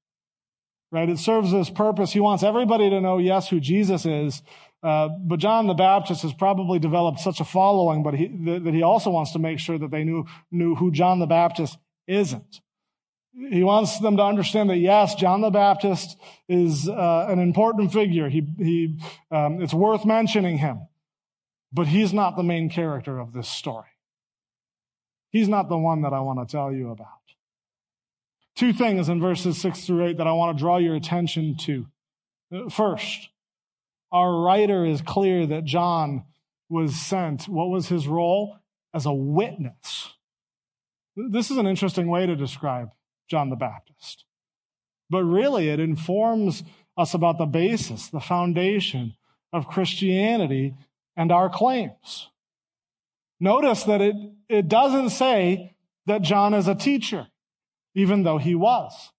Right? 0.92 1.08
It 1.08 1.18
serves 1.18 1.50
this 1.50 1.68
purpose. 1.68 2.12
He 2.12 2.20
wants 2.20 2.42
everybody 2.42 2.88
to 2.90 3.00
know, 3.00 3.18
yes, 3.18 3.48
who 3.48 3.60
Jesus 3.60 4.06
is. 4.06 4.42
Uh, 4.82 5.08
but 5.08 5.40
John 5.40 5.66
the 5.66 5.74
Baptist 5.74 6.22
has 6.22 6.32
probably 6.32 6.78
developed 6.78 7.18
such 7.18 7.40
a 7.40 7.44
following, 7.44 8.02
but 8.02 8.14
he, 8.14 8.28
that 8.28 8.72
he 8.72 8.82
also 8.82 9.10
wants 9.10 9.32
to 9.32 9.38
make 9.38 9.58
sure 9.58 9.78
that 9.78 9.90
they 9.90 10.04
knew, 10.04 10.26
knew 10.52 10.76
who 10.76 10.92
John 10.92 11.18
the 11.18 11.26
Baptist 11.26 11.76
isn't. 12.06 12.60
He 13.50 13.64
wants 13.64 13.98
them 13.98 14.16
to 14.16 14.22
understand 14.22 14.70
that 14.70 14.78
yes, 14.78 15.14
John 15.14 15.40
the 15.40 15.50
Baptist 15.50 16.16
is 16.48 16.88
uh, 16.88 17.26
an 17.28 17.38
important 17.38 17.92
figure. 17.92 18.28
He, 18.28 18.46
he, 18.58 18.98
um, 19.30 19.60
it's 19.60 19.74
worth 19.74 20.04
mentioning 20.04 20.58
him, 20.58 20.86
but 21.72 21.86
he's 21.86 22.12
not 22.12 22.36
the 22.36 22.42
main 22.42 22.70
character 22.70 23.18
of 23.18 23.32
this 23.32 23.48
story. 23.48 23.88
He's 25.30 25.48
not 25.48 25.68
the 25.68 25.76
one 25.76 26.02
that 26.02 26.14
I 26.14 26.20
want 26.20 26.48
to 26.48 26.50
tell 26.50 26.72
you 26.72 26.90
about. 26.90 27.15
Two 28.56 28.72
things 28.72 29.08
in 29.08 29.20
verses 29.20 29.60
six 29.60 29.84
through 29.86 30.06
eight 30.06 30.16
that 30.16 30.26
I 30.26 30.32
want 30.32 30.56
to 30.56 30.62
draw 30.62 30.78
your 30.78 30.96
attention 30.96 31.56
to. 31.58 31.86
First, 32.70 33.28
our 34.10 34.40
writer 34.40 34.84
is 34.84 35.02
clear 35.02 35.46
that 35.46 35.64
John 35.64 36.24
was 36.68 36.96
sent. 36.96 37.48
What 37.48 37.68
was 37.68 37.88
his 37.88 38.08
role? 38.08 38.56
As 38.94 39.04
a 39.04 39.12
witness. 39.12 40.14
This 41.16 41.50
is 41.50 41.58
an 41.58 41.66
interesting 41.66 42.08
way 42.08 42.24
to 42.24 42.34
describe 42.34 42.90
John 43.28 43.50
the 43.50 43.56
Baptist. 43.56 44.24
But 45.10 45.24
really, 45.24 45.68
it 45.68 45.80
informs 45.80 46.64
us 46.96 47.12
about 47.12 47.36
the 47.38 47.46
basis, 47.46 48.08
the 48.08 48.20
foundation 48.20 49.16
of 49.52 49.68
Christianity 49.68 50.74
and 51.16 51.30
our 51.30 51.50
claims. 51.50 52.30
Notice 53.38 53.82
that 53.84 54.00
it, 54.00 54.16
it 54.48 54.68
doesn't 54.68 55.10
say 55.10 55.74
that 56.06 56.22
John 56.22 56.54
is 56.54 56.68
a 56.68 56.74
teacher, 56.74 57.26
even 57.96 58.22
though 58.22 58.38
he 58.38 58.54
was. 58.54 59.10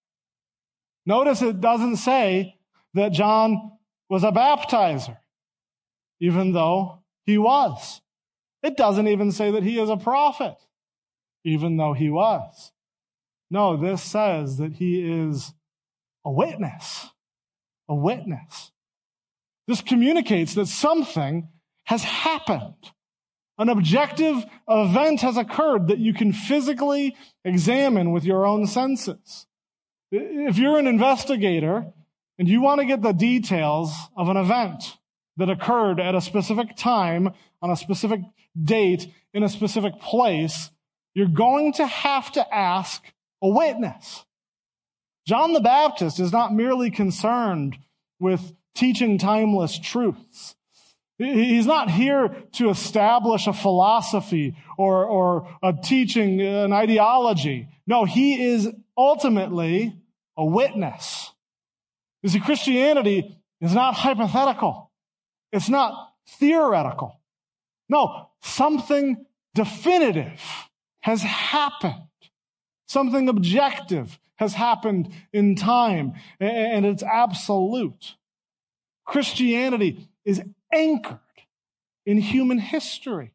Notice 1.04 1.42
it 1.42 1.60
doesn't 1.60 1.96
say 1.96 2.56
that 2.94 3.12
John 3.12 3.72
was 4.08 4.24
a 4.24 4.30
baptizer, 4.30 5.18
even 6.20 6.52
though 6.52 7.02
he 7.26 7.36
was. 7.36 8.00
It 8.62 8.76
doesn't 8.76 9.08
even 9.08 9.32
say 9.32 9.50
that 9.50 9.64
he 9.64 9.78
is 9.78 9.90
a 9.90 9.96
prophet, 9.96 10.56
even 11.44 11.76
though 11.76 11.92
he 11.92 12.08
was. 12.08 12.72
No, 13.50 13.76
this 13.76 14.02
says 14.02 14.58
that 14.58 14.74
he 14.74 15.00
is 15.00 15.52
a 16.24 16.30
witness. 16.30 17.08
A 17.88 17.94
witness. 17.94 18.70
This 19.66 19.80
communicates 19.80 20.54
that 20.54 20.66
something 20.66 21.48
has 21.84 22.04
happened. 22.04 22.92
An 23.58 23.68
objective 23.68 24.44
event 24.68 25.20
has 25.22 25.36
occurred 25.36 25.88
that 25.88 25.98
you 25.98 26.14
can 26.14 26.32
physically 26.32 27.16
examine 27.44 28.12
with 28.12 28.24
your 28.24 28.46
own 28.46 28.66
senses. 28.66 29.46
If 30.12 30.58
you're 30.58 30.78
an 30.78 30.86
investigator 30.86 31.92
and 32.38 32.48
you 32.48 32.62
want 32.62 32.80
to 32.80 32.86
get 32.86 33.02
the 33.02 33.12
details 33.12 33.92
of 34.16 34.28
an 34.28 34.36
event 34.36 34.96
that 35.36 35.50
occurred 35.50 35.98
at 35.98 36.14
a 36.14 36.20
specific 36.20 36.76
time, 36.76 37.34
on 37.60 37.70
a 37.70 37.76
specific 37.76 38.20
date, 38.60 39.12
in 39.34 39.42
a 39.42 39.48
specific 39.48 40.00
place, 40.00 40.70
you're 41.14 41.26
going 41.26 41.72
to 41.74 41.86
have 41.86 42.30
to 42.32 42.54
ask 42.54 43.02
a 43.42 43.48
witness. 43.48 44.24
John 45.26 45.52
the 45.52 45.60
Baptist 45.60 46.20
is 46.20 46.32
not 46.32 46.54
merely 46.54 46.90
concerned 46.90 47.76
with 48.20 48.54
teaching 48.74 49.18
timeless 49.18 49.78
truths. 49.78 50.54
He's 51.18 51.66
not 51.66 51.90
here 51.90 52.44
to 52.52 52.70
establish 52.70 53.48
a 53.48 53.52
philosophy 53.52 54.56
or, 54.76 55.04
or 55.04 55.48
a 55.62 55.72
teaching, 55.72 56.40
an 56.40 56.72
ideology. 56.72 57.68
No, 57.88 58.04
he 58.04 58.40
is 58.40 58.68
ultimately 58.96 59.96
a 60.36 60.44
witness. 60.44 61.32
You 62.22 62.28
see, 62.28 62.38
Christianity 62.38 63.36
is 63.60 63.74
not 63.74 63.94
hypothetical. 63.94 64.92
It's 65.50 65.68
not 65.68 66.12
theoretical. 66.38 67.20
No, 67.88 68.28
something 68.42 69.26
definitive 69.54 70.40
has 71.00 71.22
happened. 71.22 72.02
Something 72.86 73.28
objective 73.28 74.20
has 74.36 74.54
happened 74.54 75.10
in 75.32 75.56
time 75.56 76.14
and 76.38 76.86
it's 76.86 77.02
absolute. 77.02 78.14
Christianity 79.04 80.08
is 80.24 80.42
anchored 80.72 81.18
in 82.06 82.18
human 82.18 82.58
history. 82.58 83.34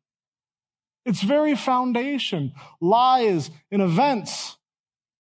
Its 1.06 1.22
very 1.22 1.56
foundation 1.56 2.54
lies 2.80 3.52
in 3.70 3.82
events 3.82 4.58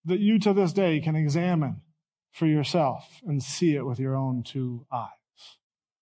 that 0.05 0.19
you 0.19 0.39
to 0.39 0.53
this 0.53 0.73
day 0.73 0.99
can 0.99 1.15
examine 1.15 1.81
for 2.31 2.45
yourself 2.45 3.21
and 3.25 3.43
see 3.43 3.75
it 3.75 3.85
with 3.85 3.99
your 3.99 4.15
own 4.15 4.43
two 4.43 4.85
eyes. 4.91 5.09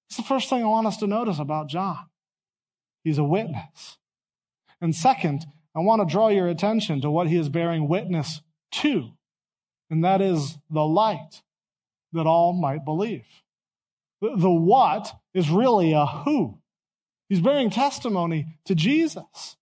It's 0.08 0.18
the 0.18 0.24
first 0.24 0.50
thing 0.50 0.63
I 0.63 0.68
want 0.68 0.88
us 0.88 0.98
to 0.98 1.08
notice 1.08 1.39
about 1.39 1.70
John. 1.70 2.06
He's 3.03 3.18
a 3.18 3.24
witness. 3.24 3.98
And 4.80 4.96
second, 4.96 5.46
I 5.75 5.80
want 5.80 6.01
to 6.01 6.12
draw 6.12 6.27
your 6.27 6.48
attention 6.48 7.01
to 7.01 7.12
what 7.12 7.27
he 7.27 7.38
is 7.38 7.50
bearing 7.50 7.88
witness 7.88 8.41
to, 8.72 9.12
and 9.89 10.03
that 10.03 10.22
is 10.22 10.58
the 10.70 10.86
light 10.86 11.41
that 12.13 12.27
all 12.27 12.53
might 12.53 12.84
believe. 12.84 13.25
The 14.22 14.50
what 14.50 15.13
is 15.33 15.50
really 15.50 15.93
a 15.93 16.05
who. 16.05 16.57
He's 17.29 17.41
bearing 17.41 17.69
testimony 17.69 18.57
to 18.65 18.75
Jesus. 18.75 19.55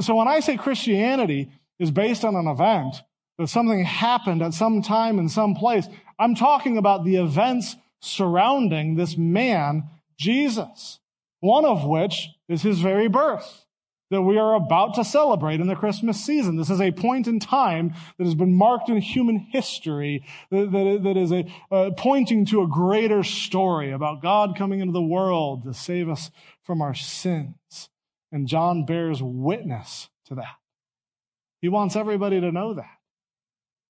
So 0.00 0.14
when 0.14 0.28
I 0.28 0.40
say 0.40 0.56
Christianity 0.56 1.50
is 1.78 1.90
based 1.90 2.24
on 2.24 2.36
an 2.36 2.46
event, 2.46 3.02
that 3.38 3.48
something 3.48 3.84
happened 3.84 4.42
at 4.42 4.52
some 4.52 4.82
time 4.82 5.18
in 5.18 5.28
some 5.28 5.54
place, 5.54 5.88
I'm 6.18 6.34
talking 6.34 6.76
about 6.76 7.04
the 7.04 7.16
events 7.16 7.76
surrounding 8.00 8.96
this 8.96 9.16
man, 9.16 9.84
Jesus, 10.18 11.00
one 11.40 11.64
of 11.64 11.84
which 11.84 12.28
is 12.48 12.62
his 12.62 12.80
very 12.80 13.08
birth 13.08 13.64
that 14.10 14.22
we 14.22 14.38
are 14.38 14.54
about 14.54 14.94
to 14.94 15.04
celebrate 15.04 15.60
in 15.60 15.66
the 15.66 15.76
Christmas 15.76 16.22
season. 16.22 16.56
This 16.56 16.70
is 16.70 16.80
a 16.80 16.90
point 16.90 17.26
in 17.26 17.38
time 17.38 17.94
that 18.18 18.24
has 18.24 18.34
been 18.34 18.54
marked 18.54 18.88
in 18.88 18.98
human 18.98 19.38
history 19.38 20.24
that, 20.50 20.72
that, 20.72 21.00
that 21.04 21.16
is 21.16 21.32
a, 21.32 21.46
uh, 21.70 21.90
pointing 21.96 22.44
to 22.46 22.62
a 22.62 22.68
greater 22.68 23.22
story 23.22 23.92
about 23.92 24.22
God 24.22 24.56
coming 24.56 24.80
into 24.80 24.92
the 24.92 25.02
world 25.02 25.64
to 25.64 25.74
save 25.74 26.08
us 26.08 26.30
from 26.62 26.82
our 26.82 26.94
sins. 26.94 27.88
And 28.32 28.46
John 28.46 28.84
bears 28.84 29.22
witness 29.22 30.08
to 30.26 30.34
that. 30.36 30.56
He 31.60 31.68
wants 31.68 31.96
everybody 31.96 32.40
to 32.40 32.52
know 32.52 32.74
that. 32.74 32.99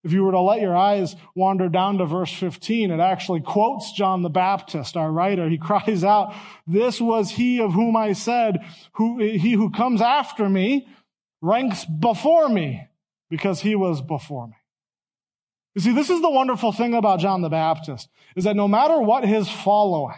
If 0.02 0.12
you 0.12 0.24
were 0.24 0.32
to 0.32 0.40
let 0.40 0.62
your 0.62 0.76
eyes 0.76 1.14
wander 1.34 1.68
down 1.68 1.98
to 1.98 2.06
verse 2.06 2.32
15, 2.32 2.90
it 2.90 3.00
actually 3.00 3.40
quotes 3.40 3.92
John 3.92 4.22
the 4.22 4.30
Baptist, 4.30 4.96
our 4.96 5.12
writer. 5.12 5.48
He 5.48 5.58
cries 5.58 6.04
out, 6.04 6.34
this 6.66 7.00
was 7.00 7.30
he 7.30 7.60
of 7.60 7.72
whom 7.72 7.96
I 7.96 8.14
said, 8.14 8.58
who, 8.92 9.18
he 9.18 9.52
who 9.52 9.70
comes 9.70 10.00
after 10.00 10.48
me 10.48 10.88
ranks 11.42 11.84
before 11.84 12.48
me 12.48 12.86
because 13.28 13.60
he 13.60 13.74
was 13.74 14.00
before 14.00 14.48
me. 14.48 14.54
You 15.74 15.82
see, 15.82 15.92
this 15.92 16.10
is 16.10 16.20
the 16.20 16.30
wonderful 16.30 16.72
thing 16.72 16.94
about 16.94 17.20
John 17.20 17.42
the 17.42 17.48
Baptist 17.48 18.08
is 18.34 18.44
that 18.44 18.56
no 18.56 18.66
matter 18.66 18.98
what 19.00 19.24
his 19.24 19.48
following, 19.48 20.16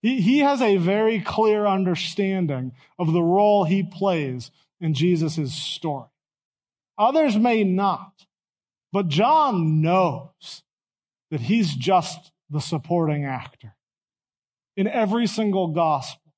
he, 0.00 0.20
he 0.20 0.38
has 0.38 0.62
a 0.62 0.76
very 0.76 1.20
clear 1.20 1.66
understanding 1.66 2.72
of 2.98 3.12
the 3.12 3.22
role 3.22 3.64
he 3.64 3.82
plays 3.82 4.50
in 4.80 4.94
Jesus' 4.94 5.54
story. 5.54 6.08
Others 6.98 7.36
may 7.36 7.64
not. 7.64 8.12
But 8.92 9.08
John 9.08 9.80
knows 9.80 10.62
that 11.30 11.40
he's 11.40 11.74
just 11.74 12.30
the 12.50 12.60
supporting 12.60 13.24
actor. 13.24 13.74
In 14.76 14.86
every 14.86 15.26
single 15.26 15.68
gospel, 15.68 16.34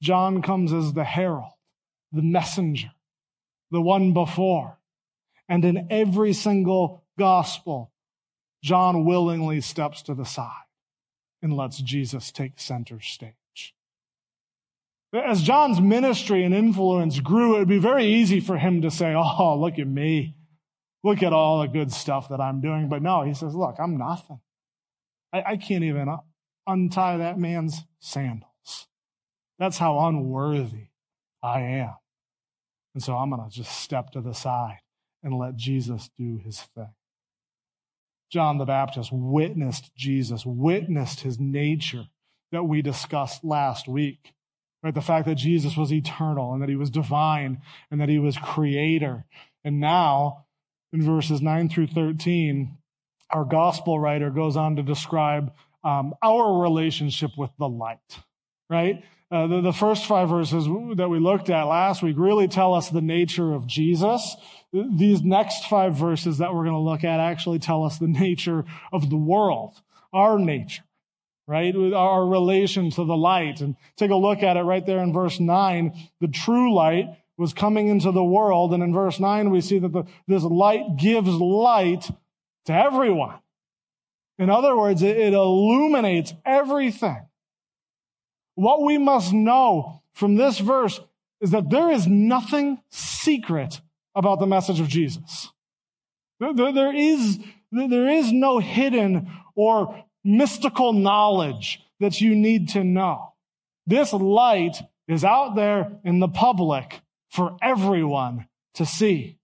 John 0.00 0.40
comes 0.40 0.72
as 0.72 0.92
the 0.92 1.04
herald, 1.04 1.52
the 2.12 2.22
messenger, 2.22 2.92
the 3.70 3.82
one 3.82 4.12
before. 4.12 4.78
And 5.48 5.64
in 5.64 5.88
every 5.90 6.32
single 6.32 7.04
gospel, 7.18 7.90
John 8.62 9.04
willingly 9.04 9.60
steps 9.60 10.02
to 10.02 10.14
the 10.14 10.24
side 10.24 10.52
and 11.42 11.56
lets 11.56 11.78
Jesus 11.78 12.30
take 12.30 12.60
center 12.60 13.00
stage. 13.00 13.34
As 15.12 15.42
John's 15.42 15.80
ministry 15.80 16.44
and 16.44 16.54
influence 16.54 17.18
grew, 17.18 17.56
it 17.56 17.58
would 17.60 17.68
be 17.68 17.78
very 17.78 18.04
easy 18.04 18.38
for 18.38 18.58
him 18.58 18.82
to 18.82 18.92
say, 18.92 19.12
Oh, 19.12 19.58
look 19.58 19.80
at 19.80 19.88
me 19.88 20.36
look 21.02 21.22
at 21.22 21.32
all 21.32 21.60
the 21.60 21.68
good 21.68 21.92
stuff 21.92 22.28
that 22.28 22.40
I'm 22.40 22.60
doing. 22.60 22.88
But 22.88 23.02
no, 23.02 23.22
he 23.22 23.34
says, 23.34 23.54
look, 23.54 23.76
I'm 23.78 23.96
nothing. 23.96 24.40
I, 25.32 25.42
I 25.42 25.56
can't 25.56 25.84
even 25.84 26.08
untie 26.66 27.18
that 27.18 27.38
man's 27.38 27.82
sandals. 27.98 28.88
That's 29.58 29.78
how 29.78 29.98
unworthy 30.06 30.88
I 31.42 31.60
am. 31.60 31.94
And 32.94 33.02
so 33.02 33.14
I'm 33.14 33.30
going 33.30 33.48
to 33.48 33.54
just 33.54 33.80
step 33.80 34.10
to 34.12 34.20
the 34.20 34.32
side 34.32 34.78
and 35.22 35.38
let 35.38 35.56
Jesus 35.56 36.10
do 36.18 36.40
his 36.44 36.60
thing. 36.74 36.94
John 38.30 38.58
the 38.58 38.64
Baptist 38.64 39.10
witnessed 39.12 39.94
Jesus, 39.94 40.46
witnessed 40.46 41.20
his 41.20 41.38
nature 41.38 42.04
that 42.52 42.64
we 42.64 42.82
discussed 42.82 43.44
last 43.44 43.88
week. 43.88 44.32
Right? 44.82 44.94
The 44.94 45.00
fact 45.00 45.26
that 45.26 45.34
Jesus 45.34 45.76
was 45.76 45.92
eternal 45.92 46.52
and 46.52 46.62
that 46.62 46.68
he 46.68 46.76
was 46.76 46.90
divine 46.90 47.60
and 47.90 48.00
that 48.00 48.08
he 48.08 48.18
was 48.18 48.38
creator. 48.38 49.24
And 49.62 49.78
now, 49.78 50.46
in 50.92 51.02
verses 51.02 51.40
9 51.40 51.68
through 51.68 51.88
13, 51.88 52.76
our 53.30 53.44
gospel 53.44 53.98
writer 53.98 54.30
goes 54.30 54.56
on 54.56 54.76
to 54.76 54.82
describe 54.82 55.52
um, 55.84 56.14
our 56.22 56.60
relationship 56.60 57.30
with 57.36 57.50
the 57.58 57.68
light, 57.68 58.18
right? 58.68 59.04
Uh, 59.30 59.46
the, 59.46 59.60
the 59.60 59.72
first 59.72 60.06
five 60.06 60.28
verses 60.28 60.64
that 60.96 61.08
we 61.08 61.20
looked 61.20 61.50
at 61.50 61.62
last 61.64 62.02
week 62.02 62.16
really 62.18 62.48
tell 62.48 62.74
us 62.74 62.90
the 62.90 63.00
nature 63.00 63.52
of 63.52 63.66
Jesus. 63.66 64.36
These 64.72 65.22
next 65.22 65.66
five 65.66 65.94
verses 65.94 66.38
that 66.38 66.52
we're 66.52 66.64
going 66.64 66.74
to 66.74 66.80
look 66.80 67.04
at 67.04 67.20
actually 67.20 67.60
tell 67.60 67.84
us 67.84 67.98
the 67.98 68.08
nature 68.08 68.64
of 68.92 69.08
the 69.08 69.16
world, 69.16 69.80
our 70.12 70.38
nature, 70.38 70.82
right? 71.46 71.74
Our 71.74 72.26
relation 72.26 72.90
to 72.90 73.04
the 73.04 73.16
light. 73.16 73.60
And 73.60 73.76
take 73.96 74.10
a 74.10 74.16
look 74.16 74.42
at 74.42 74.56
it 74.56 74.62
right 74.62 74.84
there 74.84 74.98
in 74.98 75.12
verse 75.12 75.38
9. 75.38 75.92
The 76.20 76.28
true 76.28 76.74
light 76.74 77.16
was 77.40 77.54
coming 77.54 77.88
into 77.88 78.12
the 78.12 78.22
world. 78.22 78.74
And 78.74 78.82
in 78.82 78.92
verse 78.92 79.18
9, 79.18 79.50
we 79.50 79.62
see 79.62 79.78
that 79.78 79.92
the, 79.92 80.04
this 80.28 80.42
light 80.42 80.98
gives 80.98 81.30
light 81.30 82.10
to 82.66 82.72
everyone. 82.72 83.38
In 84.38 84.50
other 84.50 84.76
words, 84.76 85.02
it, 85.02 85.16
it 85.16 85.32
illuminates 85.32 86.34
everything. 86.44 87.26
What 88.56 88.82
we 88.82 88.98
must 88.98 89.32
know 89.32 90.02
from 90.12 90.36
this 90.36 90.58
verse 90.58 91.00
is 91.40 91.52
that 91.52 91.70
there 91.70 91.90
is 91.90 92.06
nothing 92.06 92.78
secret 92.90 93.80
about 94.14 94.38
the 94.38 94.46
message 94.46 94.78
of 94.78 94.88
Jesus. 94.88 95.48
There, 96.40 96.52
there, 96.52 96.72
there, 96.74 96.94
is, 96.94 97.38
there 97.72 98.08
is 98.10 98.30
no 98.30 98.58
hidden 98.58 99.30
or 99.54 100.04
mystical 100.22 100.92
knowledge 100.92 101.80
that 102.00 102.20
you 102.20 102.34
need 102.34 102.68
to 102.70 102.84
know. 102.84 103.32
This 103.86 104.12
light 104.12 104.76
is 105.08 105.24
out 105.24 105.54
there 105.54 105.90
in 106.04 106.18
the 106.18 106.28
public 106.28 107.00
for 107.30 107.56
everyone 107.62 108.46
to 108.74 108.84
see. 108.84 109.38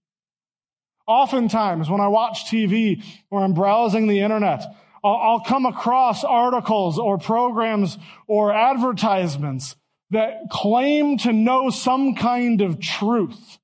Oftentimes, 1.07 1.89
when 1.89 2.01
I 2.01 2.09
watch 2.09 2.47
TV 2.47 3.03
or 3.31 3.43
I'm 3.43 3.55
browsing 3.55 4.09
the 4.09 4.21
internet, 4.21 4.65
I'll, 5.05 5.41
come 5.41 5.67
across 5.67 6.25
articles 6.25 6.99
or 6.99 7.17
programs 7.17 7.97
or 8.27 8.53
advertisements 8.53 9.77
that 10.11 10.51
claim 10.51 11.19
to 11.19 11.33
know 11.33 11.71
some 11.71 12.17
kind 12.17 12.61
of 12.61 12.81
truth. 12.81 13.59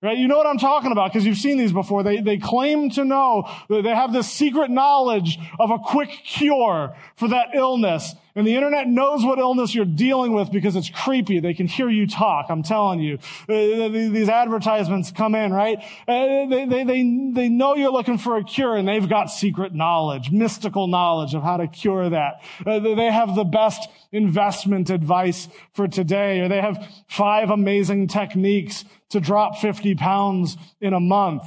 Right? 0.00 0.16
You 0.16 0.28
know 0.28 0.38
what 0.38 0.46
I'm 0.46 0.58
talking 0.58 0.92
about 0.92 1.12
because 1.12 1.26
you've 1.26 1.38
seen 1.38 1.58
these 1.58 1.72
before. 1.72 2.04
They, 2.04 2.20
they 2.20 2.38
claim 2.38 2.88
to 2.90 3.04
know, 3.04 3.50
they 3.68 3.82
have 3.82 4.12
this 4.12 4.30
secret 4.30 4.70
knowledge 4.70 5.38
of 5.58 5.70
a 5.70 5.78
quick 5.78 6.10
cure 6.24 6.96
for 7.16 7.28
that 7.28 7.48
illness. 7.54 8.14
And 8.38 8.46
the 8.46 8.54
internet 8.54 8.86
knows 8.86 9.24
what 9.24 9.40
illness 9.40 9.74
you're 9.74 9.84
dealing 9.84 10.32
with 10.32 10.52
because 10.52 10.76
it's 10.76 10.90
creepy. 10.90 11.40
They 11.40 11.54
can 11.54 11.66
hear 11.66 11.88
you 11.88 12.06
talk. 12.06 12.46
I'm 12.50 12.62
telling 12.62 13.00
you. 13.00 13.18
Uh, 13.48 13.88
these 13.88 14.28
advertisements 14.28 15.10
come 15.10 15.34
in, 15.34 15.52
right? 15.52 15.78
Uh, 16.06 16.46
they, 16.48 16.64
they, 16.70 16.84
they, 16.84 17.30
they 17.34 17.48
know 17.48 17.74
you're 17.74 17.90
looking 17.90 18.16
for 18.16 18.36
a 18.36 18.44
cure 18.44 18.76
and 18.76 18.86
they've 18.86 19.08
got 19.08 19.24
secret 19.24 19.74
knowledge, 19.74 20.30
mystical 20.30 20.86
knowledge 20.86 21.34
of 21.34 21.42
how 21.42 21.56
to 21.56 21.66
cure 21.66 22.10
that. 22.10 22.40
Uh, 22.64 22.78
they 22.78 23.10
have 23.10 23.34
the 23.34 23.42
best 23.42 23.88
investment 24.12 24.88
advice 24.88 25.48
for 25.72 25.88
today, 25.88 26.38
or 26.38 26.48
they 26.48 26.60
have 26.60 26.78
five 27.08 27.50
amazing 27.50 28.06
techniques 28.06 28.84
to 29.08 29.18
drop 29.18 29.58
50 29.58 29.96
pounds 29.96 30.56
in 30.80 30.92
a 30.92 31.00
month. 31.00 31.42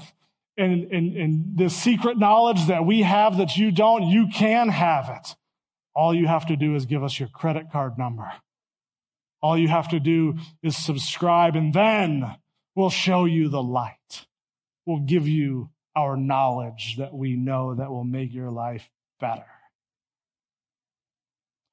And, 0.58 0.92
and, 0.92 1.16
and 1.16 1.58
the 1.58 1.70
secret 1.70 2.20
knowledge 2.20 2.68
that 2.68 2.86
we 2.86 3.04
have 3.04 3.38
that 3.38 3.56
you 3.56 3.72
don't, 3.72 4.04
you 4.04 4.28
can 4.28 4.68
have 4.68 5.08
it. 5.08 5.36
All 5.94 6.14
you 6.14 6.28
have 6.28 6.48
to 6.48 6.56
do 6.56 6.76
is 6.76 6.86
give 6.86 7.04
us 7.04 7.20
your 7.20 7.30
credit 7.30 7.72
card 7.72 7.98
number. 7.98 8.32
All 9.42 9.58
you 9.58 9.68
have 9.68 9.90
to 9.90 10.00
do 10.00 10.36
is 10.62 10.78
subscribe 10.78 11.56
and 11.56 11.74
then 11.74 12.36
we'll 12.76 12.90
show 12.90 13.26
you 13.26 13.50
the 13.50 13.62
light. 13.62 14.26
We'll 14.86 15.00
give 15.00 15.28
you 15.28 15.70
our 15.96 16.16
knowledge 16.16 16.96
that 16.98 17.14
we 17.14 17.36
know 17.36 17.76
that 17.76 17.90
will 17.90 18.04
make 18.04 18.34
your 18.34 18.52
life 18.52 18.90
better. 19.20 19.46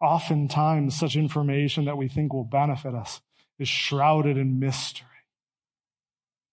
Oftentimes, 0.01 0.97
such 0.97 1.17
information 1.17 1.87
that 1.87 1.97
we 1.97 2.09
think 2.09 2.33
will 2.33 2.45
benefit 2.45 2.95
us 2.95 3.21
is 3.59 3.69
shrouded 3.69 4.37
in 4.37 4.59
mystery. 4.59 5.07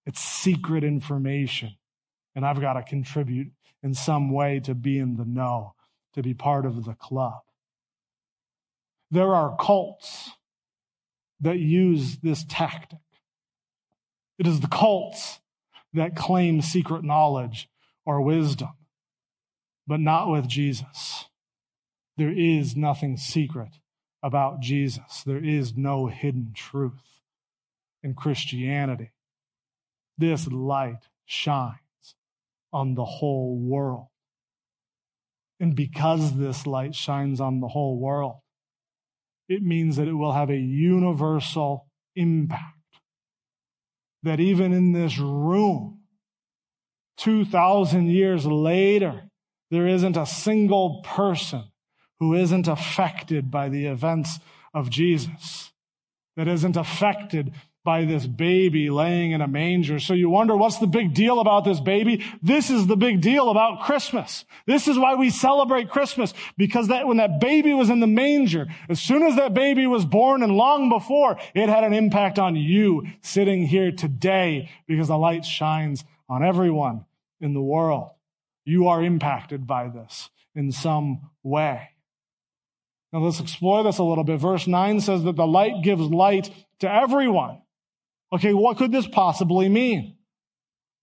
It's 0.06 0.20
secret 0.20 0.84
information. 0.84 1.76
And 2.36 2.46
I've 2.46 2.62
got 2.62 2.74
to 2.74 2.84
contribute 2.84 3.52
in 3.82 3.94
some 3.94 4.32
way 4.32 4.60
to 4.62 4.76
be 4.76 4.98
in 5.00 5.16
the 5.16 5.26
know, 5.26 5.74
to 6.13 6.24
be 6.24 6.34
part 6.34 6.66
of 6.66 6.86
the 6.86 6.94
club. 6.94 7.42
There 9.15 9.34
are 9.34 9.56
cults 9.56 10.32
that 11.39 11.58
use 11.58 12.17
this 12.17 12.43
tactic. 12.49 12.99
It 14.38 14.45
is 14.45 14.60
the 14.60 14.67
cults 14.67 15.39
that 15.93 16.17
claim 16.17 16.62
secret 16.62 17.06
knowledge 17.06 17.69
or 18.06 18.19
wisdom, 18.19 18.73
but 19.88 20.01
not 20.01 20.30
with 20.30 20.49
Jesus. 20.49 21.30
There 22.17 22.34
is 22.38 22.75
nothing 22.75 23.15
secret 23.15 23.80
about 24.21 24.60
Jesus. 24.60 25.23
There 25.25 25.41
is 25.41 25.78
no 25.78 26.08
hidden 26.08 26.51
truth 26.54 27.21
in 28.04 28.15
Christianity 28.15 29.12
this 30.17 30.45
light 30.47 31.08
shines 31.25 32.15
on 32.73 32.95
the 32.95 33.06
whole 33.06 33.58
world. 33.58 34.08
And 35.62 35.73
because 35.73 36.38
this 36.38 36.67
light 36.67 36.95
shines 36.95 37.39
on 37.39 37.62
the 37.62 37.69
whole 37.69 37.97
world, 37.97 38.41
it 39.48 39.62
means 39.62 39.98
that 39.98 40.08
it 40.08 40.14
will 40.14 40.34
have 40.34 40.50
a 40.50 40.58
universal 40.58 41.88
impact. 42.16 42.62
That 44.24 44.40
even 44.40 44.74
in 44.74 44.92
this 44.92 45.18
room, 45.20 46.00
2,000 47.18 48.08
years 48.08 48.46
later, 48.46 49.30
there 49.72 49.88
isn't 49.88 50.18
a 50.18 50.26
single 50.26 51.02
person 51.04 51.64
who 52.20 52.34
isn't 52.34 52.68
affected 52.68 53.52
by 53.52 53.70
the 53.70 53.86
events 53.86 54.40
of 54.74 54.90
Jesus, 54.90 55.72
that 56.36 56.48
isn't 56.48 56.76
affected 56.76 57.54
by 57.86 58.04
this 58.04 58.26
baby 58.26 58.89
laying 58.89 59.32
in 59.32 59.39
a 59.39 59.48
manger. 59.48 60.00
So 60.00 60.13
you 60.13 60.30
wonder 60.30 60.58
what's 60.58 60.80
the 60.80 60.88
big 60.88 61.13
deal 61.13 61.39
about 61.39 61.63
this 61.63 61.80
baby? 61.80 62.26
This 62.41 62.69
is 62.69 62.88
the 62.88 62.98
big 62.98 63.21
deal 63.21 63.50
about 63.50 63.84
Christmas. 63.84 64.43
This 64.65 64.89
is 64.89 64.98
why 64.98 65.13
we 65.15 65.30
celebrate 65.30 65.89
Christmas 65.89 66.34
because 66.58 66.89
that 66.89 67.08
when 67.08 67.17
that 67.17 67.39
baby 67.39 67.74
was 67.74 67.89
in 67.89 68.02
the 68.02 68.08
manger, 68.08 68.65
as 68.89 69.00
soon 69.00 69.24
as 69.24 69.36
that 69.38 69.54
baby 69.54 69.88
was 69.88 70.04
born 70.04 70.43
and 70.43 70.58
long 70.58 70.89
before, 70.89 71.38
it 71.54 71.69
had 71.69 71.84
an 71.86 71.93
impact 71.93 72.39
on 72.39 72.56
you 72.56 73.06
sitting 73.21 73.65
here 73.65 73.91
today 73.91 74.69
because 74.88 75.08
the 75.08 75.17
light 75.17 75.45
shines 75.45 76.04
on 76.28 76.43
everyone 76.43 77.06
in 77.39 77.54
the 77.54 77.62
world. 77.62 78.10
You 78.65 78.88
are 78.88 79.04
impacted 79.04 79.67
by 79.67 79.89
this 79.89 80.32
in 80.56 80.71
some 80.71 81.30
way. 81.43 81.89
Now 83.13 83.19
let's 83.19 83.39
explore 83.39 83.84
this 83.84 84.00
a 84.00 84.04
little 84.04 84.24
bit. 84.24 84.39
Verse 84.39 84.65
9 84.65 85.02
says 85.02 85.24
that 85.24 85.36
the 85.36 85.45
light 85.45 85.84
gives 85.84 86.02
light 86.02 86.50
to 86.80 86.91
everyone. 86.91 87.62
Okay, 88.36 88.54
what 88.54 88.78
could 88.78 88.91
this 88.91 89.08
possibly 89.08 89.69
mean? 89.69 90.17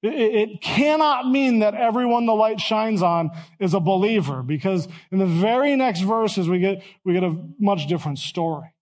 It, 0.03 0.61
cannot 0.61 1.31
mean 1.31 1.61
that 1.61 1.75
everyone 1.75 2.27
the 2.27 2.35
light 2.35 2.61
shines 2.61 3.03
on 3.03 3.31
is 3.59 3.73
a 3.73 3.81
believer 3.81 4.43
because 4.43 4.87
in 5.11 5.19
the 5.19 5.27
very 5.27 5.75
next 5.77 6.01
verses 6.01 6.47
we 6.47 6.59
get, 6.59 6.83
we 7.05 7.15
get 7.15 7.23
a 7.23 7.35
much 7.59 7.87
different 7.87 8.19
story. 8.19 8.75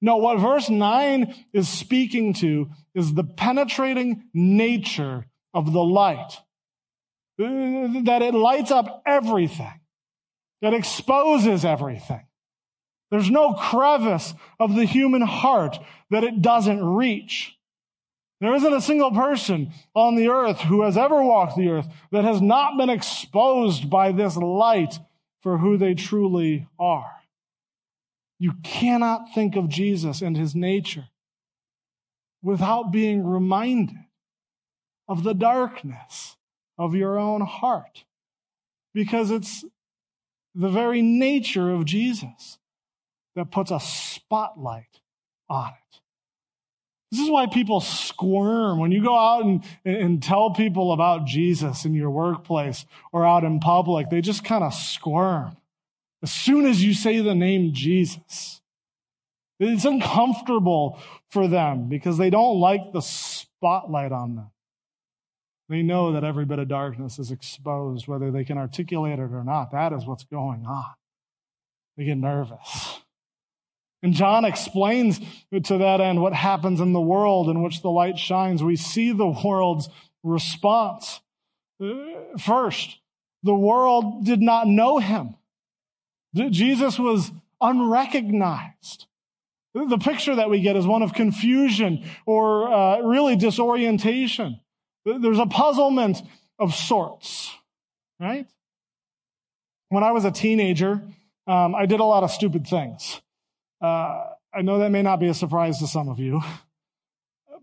No, 0.00 0.18
what 0.18 0.38
verse 0.38 0.70
9 0.70 1.34
is 1.52 1.68
speaking 1.68 2.34
to 2.34 2.68
is 2.94 3.14
the 3.14 3.24
penetrating 3.24 4.24
nature 4.32 5.26
of 5.52 5.72
the 5.72 5.82
light. 5.82 6.36
That 7.38 8.20
it 8.22 8.34
lights 8.34 8.70
up 8.70 9.02
everything. 9.06 9.80
That 10.62 10.72
exposes 10.72 11.64
everything. 11.64 12.26
There's 13.10 13.30
no 13.30 13.54
crevice 13.54 14.34
of 14.60 14.74
the 14.74 14.84
human 14.84 15.22
heart 15.22 15.78
that 16.10 16.24
it 16.24 16.42
doesn't 16.42 16.84
reach. 16.84 17.55
There 18.40 18.54
isn't 18.54 18.72
a 18.72 18.82
single 18.82 19.12
person 19.12 19.72
on 19.94 20.16
the 20.16 20.28
earth 20.28 20.60
who 20.60 20.82
has 20.82 20.96
ever 20.96 21.22
walked 21.22 21.56
the 21.56 21.68
earth 21.70 21.88
that 22.12 22.24
has 22.24 22.42
not 22.42 22.76
been 22.76 22.90
exposed 22.90 23.88
by 23.88 24.12
this 24.12 24.36
light 24.36 24.98
for 25.42 25.58
who 25.58 25.78
they 25.78 25.94
truly 25.94 26.68
are. 26.78 27.12
You 28.38 28.52
cannot 28.62 29.32
think 29.34 29.56
of 29.56 29.68
Jesus 29.68 30.20
and 30.20 30.36
his 30.36 30.54
nature 30.54 31.06
without 32.42 32.92
being 32.92 33.24
reminded 33.24 33.96
of 35.08 35.22
the 35.22 35.34
darkness 35.34 36.36
of 36.78 36.94
your 36.94 37.18
own 37.18 37.40
heart 37.40 38.04
because 38.92 39.30
it's 39.30 39.64
the 40.54 40.68
very 40.68 41.00
nature 41.00 41.70
of 41.70 41.84
Jesus 41.84 42.58
that 43.34 43.50
puts 43.50 43.70
a 43.70 43.80
spotlight 43.80 45.00
on 45.48 45.68
it. 45.68 46.00
This 47.10 47.20
is 47.20 47.30
why 47.30 47.46
people 47.46 47.80
squirm. 47.80 48.78
When 48.78 48.90
you 48.90 49.02
go 49.02 49.16
out 49.16 49.44
and, 49.44 49.64
and 49.84 50.22
tell 50.22 50.50
people 50.50 50.92
about 50.92 51.26
Jesus 51.26 51.84
in 51.84 51.94
your 51.94 52.10
workplace 52.10 52.84
or 53.12 53.24
out 53.24 53.44
in 53.44 53.60
public, 53.60 54.10
they 54.10 54.20
just 54.20 54.44
kind 54.44 54.64
of 54.64 54.74
squirm. 54.74 55.56
As 56.22 56.32
soon 56.32 56.66
as 56.66 56.82
you 56.82 56.94
say 56.94 57.20
the 57.20 57.34
name 57.34 57.72
Jesus, 57.72 58.60
it's 59.60 59.84
uncomfortable 59.84 60.98
for 61.30 61.46
them 61.46 61.88
because 61.88 62.18
they 62.18 62.30
don't 62.30 62.58
like 62.58 62.92
the 62.92 63.00
spotlight 63.00 64.12
on 64.12 64.34
them. 64.36 64.50
They 65.68 65.82
know 65.82 66.12
that 66.12 66.24
every 66.24 66.44
bit 66.44 66.58
of 66.58 66.68
darkness 66.68 67.18
is 67.18 67.30
exposed, 67.30 68.06
whether 68.06 68.30
they 68.30 68.44
can 68.44 68.58
articulate 68.58 69.18
it 69.18 69.32
or 69.32 69.44
not. 69.44 69.72
That 69.72 69.92
is 69.92 70.06
what's 70.06 70.24
going 70.24 70.64
on. 70.66 70.94
They 71.96 72.04
get 72.04 72.18
nervous. 72.18 73.00
And 74.06 74.14
John 74.14 74.44
explains 74.44 75.18
to 75.50 75.78
that 75.78 76.00
end 76.00 76.22
what 76.22 76.32
happens 76.32 76.78
in 76.78 76.92
the 76.92 77.00
world 77.00 77.48
in 77.48 77.60
which 77.60 77.82
the 77.82 77.90
light 77.90 78.20
shines. 78.20 78.62
We 78.62 78.76
see 78.76 79.10
the 79.10 79.26
world's 79.26 79.88
response. 80.22 81.20
First, 82.38 83.00
the 83.42 83.52
world 83.52 84.24
did 84.24 84.40
not 84.40 84.68
know 84.68 84.98
him. 84.98 85.34
Jesus 86.36 87.00
was 87.00 87.32
unrecognized. 87.60 89.06
The 89.74 89.98
picture 89.98 90.36
that 90.36 90.50
we 90.50 90.60
get 90.60 90.76
is 90.76 90.86
one 90.86 91.02
of 91.02 91.12
confusion 91.12 92.08
or 92.26 92.72
uh, 92.72 93.00
really 93.00 93.34
disorientation. 93.34 94.60
There's 95.04 95.40
a 95.40 95.46
puzzlement 95.46 96.22
of 96.60 96.76
sorts, 96.76 97.52
right? 98.20 98.46
When 99.88 100.04
I 100.04 100.12
was 100.12 100.24
a 100.24 100.30
teenager, 100.30 101.02
um, 101.48 101.74
I 101.74 101.86
did 101.86 101.98
a 101.98 102.04
lot 102.04 102.22
of 102.22 102.30
stupid 102.30 102.68
things. 102.68 103.20
Uh, 103.80 104.24
I 104.54 104.62
know 104.62 104.78
that 104.78 104.90
may 104.90 105.02
not 105.02 105.20
be 105.20 105.28
a 105.28 105.34
surprise 105.34 105.78
to 105.80 105.86
some 105.86 106.08
of 106.08 106.18
you. 106.18 106.40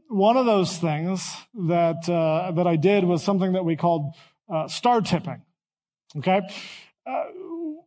One 0.09 0.37
of 0.37 0.45
those 0.45 0.77
things 0.77 1.27
that 1.67 2.07
uh, 2.07 2.51
that 2.51 2.67
I 2.67 2.75
did 2.75 3.03
was 3.03 3.23
something 3.23 3.53
that 3.53 3.65
we 3.65 3.75
called 3.75 4.13
uh, 4.53 4.67
star 4.67 5.01
tipping. 5.01 5.41
Okay, 6.17 6.41
uh, 7.07 7.23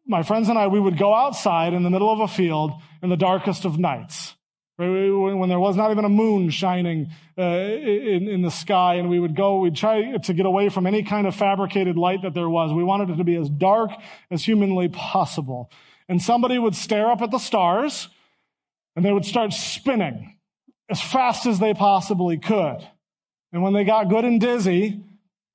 my 0.06 0.24
friends 0.24 0.48
and 0.48 0.58
I 0.58 0.66
we 0.66 0.80
would 0.80 0.98
go 0.98 1.14
outside 1.14 1.72
in 1.72 1.84
the 1.84 1.90
middle 1.90 2.12
of 2.12 2.18
a 2.18 2.26
field 2.26 2.72
in 3.00 3.10
the 3.10 3.16
darkest 3.16 3.64
of 3.64 3.78
nights, 3.78 4.34
when 4.76 5.48
there 5.48 5.60
was 5.60 5.76
not 5.76 5.92
even 5.92 6.04
a 6.04 6.08
moon 6.08 6.50
shining 6.50 7.12
uh, 7.38 7.42
in, 7.42 8.28
in 8.28 8.42
the 8.42 8.50
sky, 8.50 8.94
and 8.94 9.08
we 9.08 9.20
would 9.20 9.36
go, 9.36 9.60
we'd 9.60 9.76
try 9.76 10.16
to 10.16 10.34
get 10.34 10.46
away 10.46 10.68
from 10.68 10.86
any 10.86 11.04
kind 11.04 11.26
of 11.26 11.34
fabricated 11.36 11.96
light 11.96 12.22
that 12.22 12.34
there 12.34 12.48
was. 12.48 12.72
We 12.72 12.82
wanted 12.82 13.10
it 13.10 13.16
to 13.16 13.24
be 13.24 13.36
as 13.36 13.48
dark 13.48 13.90
as 14.30 14.44
humanly 14.44 14.88
possible. 14.88 15.70
And 16.08 16.20
somebody 16.20 16.58
would 16.58 16.74
stare 16.74 17.10
up 17.10 17.22
at 17.22 17.30
the 17.30 17.38
stars 17.38 18.08
and 18.96 19.04
they 19.04 19.12
would 19.12 19.26
start 19.26 19.52
spinning 19.52 20.38
as 20.88 21.00
fast 21.00 21.46
as 21.46 21.58
they 21.58 21.74
possibly 21.74 22.38
could. 22.38 22.78
And 23.52 23.62
when 23.62 23.74
they 23.74 23.84
got 23.84 24.08
good 24.08 24.24
and 24.24 24.40
dizzy, 24.40 25.02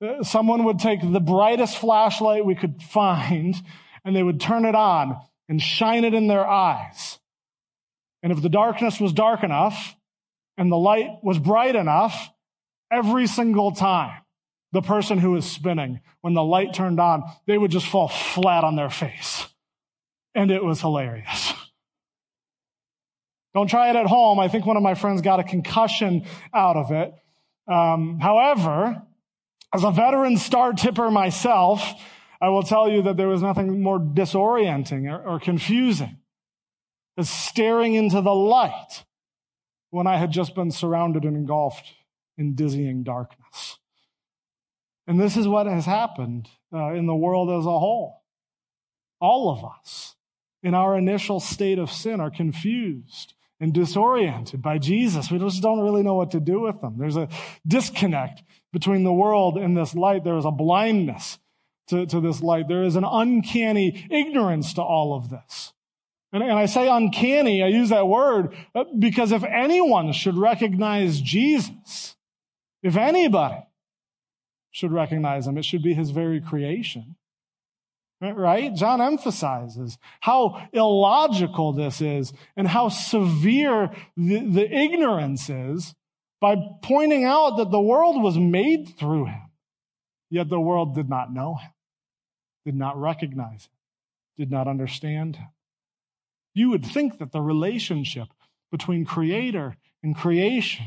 uh, 0.02 0.24
someone 0.24 0.64
would 0.66 0.80
take 0.80 1.00
the 1.02 1.20
brightest 1.20 1.78
flashlight 1.78 2.46
we 2.46 2.56
could 2.56 2.82
find 2.82 3.56
and 4.06 4.16
they 4.16 4.24
would 4.24 4.40
turn 4.40 4.66
it 4.66 4.76
on 4.76 5.20
and 5.50 5.62
shine 5.62 6.06
it 6.06 6.14
in 6.14 6.28
their 6.28 6.48
eyes. 6.48 7.20
And 8.24 8.32
if 8.32 8.42
the 8.42 8.50
darkness 8.50 9.00
was 9.00 9.14
dark 9.14 9.44
enough 9.44 9.96
and 10.58 10.72
the 10.72 10.78
light 10.78 11.10
was 11.24 11.40
bright 11.40 11.76
enough, 11.76 12.30
every 12.92 13.28
single 13.28 13.72
time 13.72 14.22
the 14.72 14.82
person 14.82 15.18
who 15.18 15.32
was 15.32 15.50
spinning, 15.50 16.00
when 16.22 16.34
the 16.34 16.44
light 16.44 16.74
turned 16.74 17.00
on, 17.00 17.24
they 17.48 17.58
would 17.58 17.72
just 17.72 17.88
fall 17.88 18.08
flat 18.08 18.64
on 18.64 18.76
their 18.76 18.90
face. 18.90 19.48
And 20.34 20.52
it 20.52 20.64
was 20.64 20.82
hilarious. 20.82 21.54
Don't 23.54 23.68
try 23.70 23.90
it 23.90 23.96
at 23.96 24.08
home. 24.08 24.40
I 24.40 24.48
think 24.48 24.66
one 24.66 24.78
of 24.78 24.84
my 24.84 24.96
friends 24.96 25.22
got 25.22 25.40
a 25.40 25.44
concussion 25.44 26.26
out 26.54 26.78
of 26.78 26.92
it. 26.92 27.14
Um, 27.68 28.20
however, 28.20 29.02
as 29.74 29.84
a 29.84 29.92
veteran 29.92 30.38
star 30.38 30.74
tipper 30.74 31.12
myself, 31.12 31.84
I 32.42 32.50
will 32.50 32.64
tell 32.64 32.90
you 32.90 33.04
that 33.04 33.18
there 33.18 33.28
was 33.28 33.42
nothing 33.42 33.82
more 33.82 34.00
disorienting 34.00 35.12
or, 35.12 35.36
or 35.36 35.40
confusing 35.40 36.18
as 37.18 37.30
staring 37.30 37.94
into 37.94 38.22
the 38.22 38.34
light 38.34 39.04
when 39.90 40.08
I 40.08 40.18
had 40.18 40.32
just 40.32 40.56
been 40.56 40.72
surrounded 40.72 41.24
and 41.24 41.36
engulfed 41.36 41.94
in 42.38 42.56
dizzying 42.56 43.04
darkness. 43.04 43.78
And 45.08 45.20
this 45.20 45.36
is 45.36 45.48
what 45.48 45.68
has 45.68 45.86
happened 45.86 46.48
uh, 46.74 46.94
in 46.94 47.06
the 47.06 47.16
world 47.16 47.50
as 47.50 47.66
a 47.66 47.80
whole. 47.80 48.24
All 49.20 49.52
of 49.52 49.64
us, 49.64 50.16
in 50.64 50.74
our 50.74 50.98
initial 50.98 51.40
state 51.40 51.78
of 51.78 51.92
sin, 51.92 52.22
are 52.22 52.32
confused 52.32 53.34
and 53.62 53.74
disoriented 53.74 54.62
by 54.62 54.80
Jesus. 54.80 55.32
We 55.32 55.38
just 55.38 55.62
don't 55.62 55.82
really 55.82 56.02
know 56.02 56.16
what 56.16 56.32
to 56.32 56.40
do 56.40 56.62
with 56.62 56.82
them. 56.82 56.98
There's 56.98 57.16
a 57.16 57.30
disconnect 57.66 58.44
between 58.74 59.04
the 59.04 59.14
world 59.14 59.58
and 59.58 59.78
this 59.78 59.94
light. 59.94 60.24
There 60.24 60.38
is 60.38 60.46
a 60.46 60.52
blindness 60.52 61.38
to, 61.88 62.08
to 62.08 62.20
this 62.20 62.42
light. 62.42 62.68
There 62.68 62.84
is 62.84 62.96
an 62.96 63.06
uncanny 63.06 64.08
ignorance 64.10 64.74
to 64.74 64.82
all 64.82 65.16
of 65.16 65.30
this. 65.30 65.74
And, 66.34 66.42
and 66.42 66.54
I 66.54 66.66
say 66.66 66.88
uncanny, 66.90 67.62
I 67.62 67.68
use 67.68 67.90
that 67.90 68.08
word 68.08 68.56
uh, 68.74 68.86
because 68.98 69.32
if 69.32 69.44
anyone 69.44 70.12
should 70.12 70.38
recognize 70.38 71.22
Jesus, 71.22 72.16
if 72.82 72.98
anybody 72.98 73.64
should 74.72 74.92
recognize 74.92 75.46
him, 75.46 75.58
it 75.58 75.66
should 75.66 75.84
be 75.84 75.94
his 75.94 76.10
very 76.10 76.42
creation. 76.42 77.16
Right? 78.22 78.74
John 78.76 79.02
emphasizes 79.02 79.98
how 80.20 80.68
illogical 80.74 81.74
this 81.74 82.02
is 82.02 82.32
and 82.56 82.68
how 82.68 82.90
severe 82.90 83.90
the, 84.16 84.40
the 84.46 84.72
ignorance 84.72 85.50
is 85.50 85.96
by 86.40 86.56
pointing 86.84 87.24
out 87.26 87.58
that 87.58 87.72
the 87.72 87.82
world 87.82 88.22
was 88.22 88.38
made 88.38 88.96
through 88.98 89.26
him. 89.26 89.42
Yet 90.30 90.50
the 90.50 90.60
world 90.60 90.94
did 90.94 91.10
not 91.10 91.34
know 91.34 91.56
him, 91.56 91.72
did 92.64 92.76
not 92.76 93.00
recognize 93.00 93.66
him, 93.66 93.72
did 94.38 94.52
not 94.52 94.68
understand 94.68 95.38
him. 95.38 95.50
You 96.54 96.70
would 96.70 96.86
think 96.86 97.18
that 97.18 97.32
the 97.32 97.42
relationship 97.42 98.28
between 98.72 99.04
creator 99.04 99.78
and 100.04 100.16
creation 100.16 100.86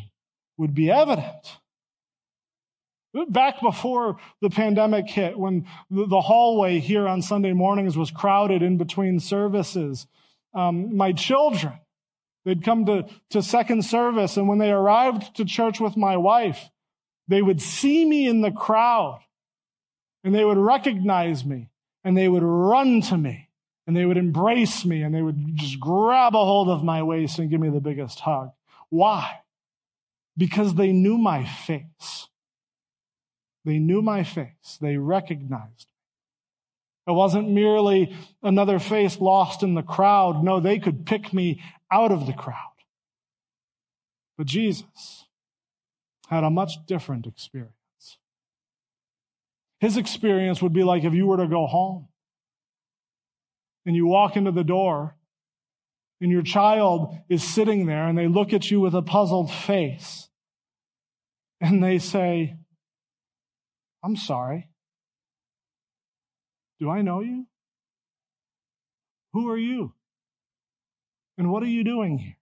would 0.57 0.75
be 0.75 0.91
evident. 0.91 1.59
Back 3.29 3.61
before 3.61 4.17
the 4.41 4.51
pandemic 4.51 5.09
hit, 5.09 5.39
when 5.39 5.67
the 5.89 6.21
hallway 6.21 6.81
here 6.81 7.07
on 7.07 7.23
Sunday 7.23 7.53
mornings 7.53 7.97
was 7.97 8.11
crowded 8.11 8.61
in 8.61 8.77
between 8.77 9.21
services, 9.21 10.09
um, 10.53 10.97
my 10.97 11.13
children, 11.13 11.75
they'd 12.45 12.65
come 12.65 12.87
to, 12.87 13.07
to 13.31 13.41
second 13.41 13.85
service, 13.85 14.37
and 14.37 14.49
when 14.49 14.59
they 14.59 14.71
arrived 14.71 15.37
to 15.37 15.45
church 15.45 15.79
with 15.79 15.97
my 15.97 16.17
wife, 16.17 16.71
they 17.29 17.41
would 17.41 17.63
see 17.63 18.05
me 18.05 18.27
in 18.27 18.41
the 18.41 18.51
crowd, 18.51 19.21
and 20.25 20.35
they 20.35 20.45
would 20.45 20.59
recognize 20.59 21.45
me, 21.45 21.71
and 22.03 22.17
they 22.17 22.29
would 22.29 22.43
run 22.43 23.01
to 23.03 23.17
me, 23.17 23.49
and 23.87 23.97
they 23.97 24.05
would 24.05 24.17
embrace 24.17 24.85
me, 24.85 25.03
and 25.03 25.15
they 25.15 25.23
would 25.23 25.55
just 25.57 25.79
grab 25.79 26.35
a 26.35 26.45
hold 26.45 26.69
of 26.69 26.83
my 26.83 27.03
waist 27.03 27.39
and 27.39 27.49
give 27.49 27.61
me 27.61 27.71
the 27.71 27.81
biggest 27.81 28.19
hug. 28.21 28.51
Why? 28.89 29.41
Because 30.37 30.75
they 30.75 30.91
knew 30.91 31.17
my 31.17 31.45
face. 31.45 32.29
They 33.65 33.79
knew 33.79 34.03
my 34.03 34.25
face. 34.25 34.79
They 34.81 34.97
recognized 34.97 35.87
me. 37.07 37.13
It 37.13 37.17
wasn't 37.17 37.51
merely 37.51 38.17
another 38.43 38.79
face 38.79 39.21
lost 39.21 39.63
in 39.63 39.75
the 39.75 39.83
crowd. 39.83 40.43
No, 40.43 40.61
they 40.61 40.79
could 40.79 41.05
pick 41.07 41.33
me 41.33 41.63
out 41.91 42.13
of 42.13 42.27
the 42.27 42.33
crowd. 42.33 42.57
But 44.37 44.47
Jesus 44.47 45.27
had 46.29 46.45
a 46.45 46.51
much 46.51 46.87
different 46.87 47.27
experience. 47.27 47.73
His 49.81 49.97
experience 49.97 50.63
would 50.63 50.73
be 50.73 50.83
like 50.83 51.05
if 51.05 51.13
you 51.13 51.27
were 51.27 51.37
to 51.37 51.47
go 51.47 51.67
home 51.67 52.09
and 53.85 53.95
you 53.95 54.07
walk 54.07 54.37
into 54.37 54.51
the 54.51 54.65
door 54.65 55.15
and 56.21 56.31
your 56.31 56.43
child 56.43 57.15
is 57.29 57.45
sitting 57.45 57.85
there 57.85 58.09
and 58.09 58.17
they 58.17 58.29
look 58.29 58.55
at 58.55 58.71
you 58.71 58.81
with 58.81 58.95
a 58.95 59.03
puzzled 59.03 59.53
face 59.53 60.31
and 61.61 61.85
they 61.85 61.99
say, 61.99 62.57
I'm 64.05 64.17
sorry. 64.17 64.69
Do 66.79 66.91
I 66.91 67.01
know 67.01 67.21
you? 67.21 67.47
Who 69.33 69.49
are 69.49 69.57
you? 69.57 69.95
And 71.39 71.51
what 71.51 71.63
are 71.63 71.69
you 71.69 71.83
doing 71.83 72.19
here? 72.19 72.37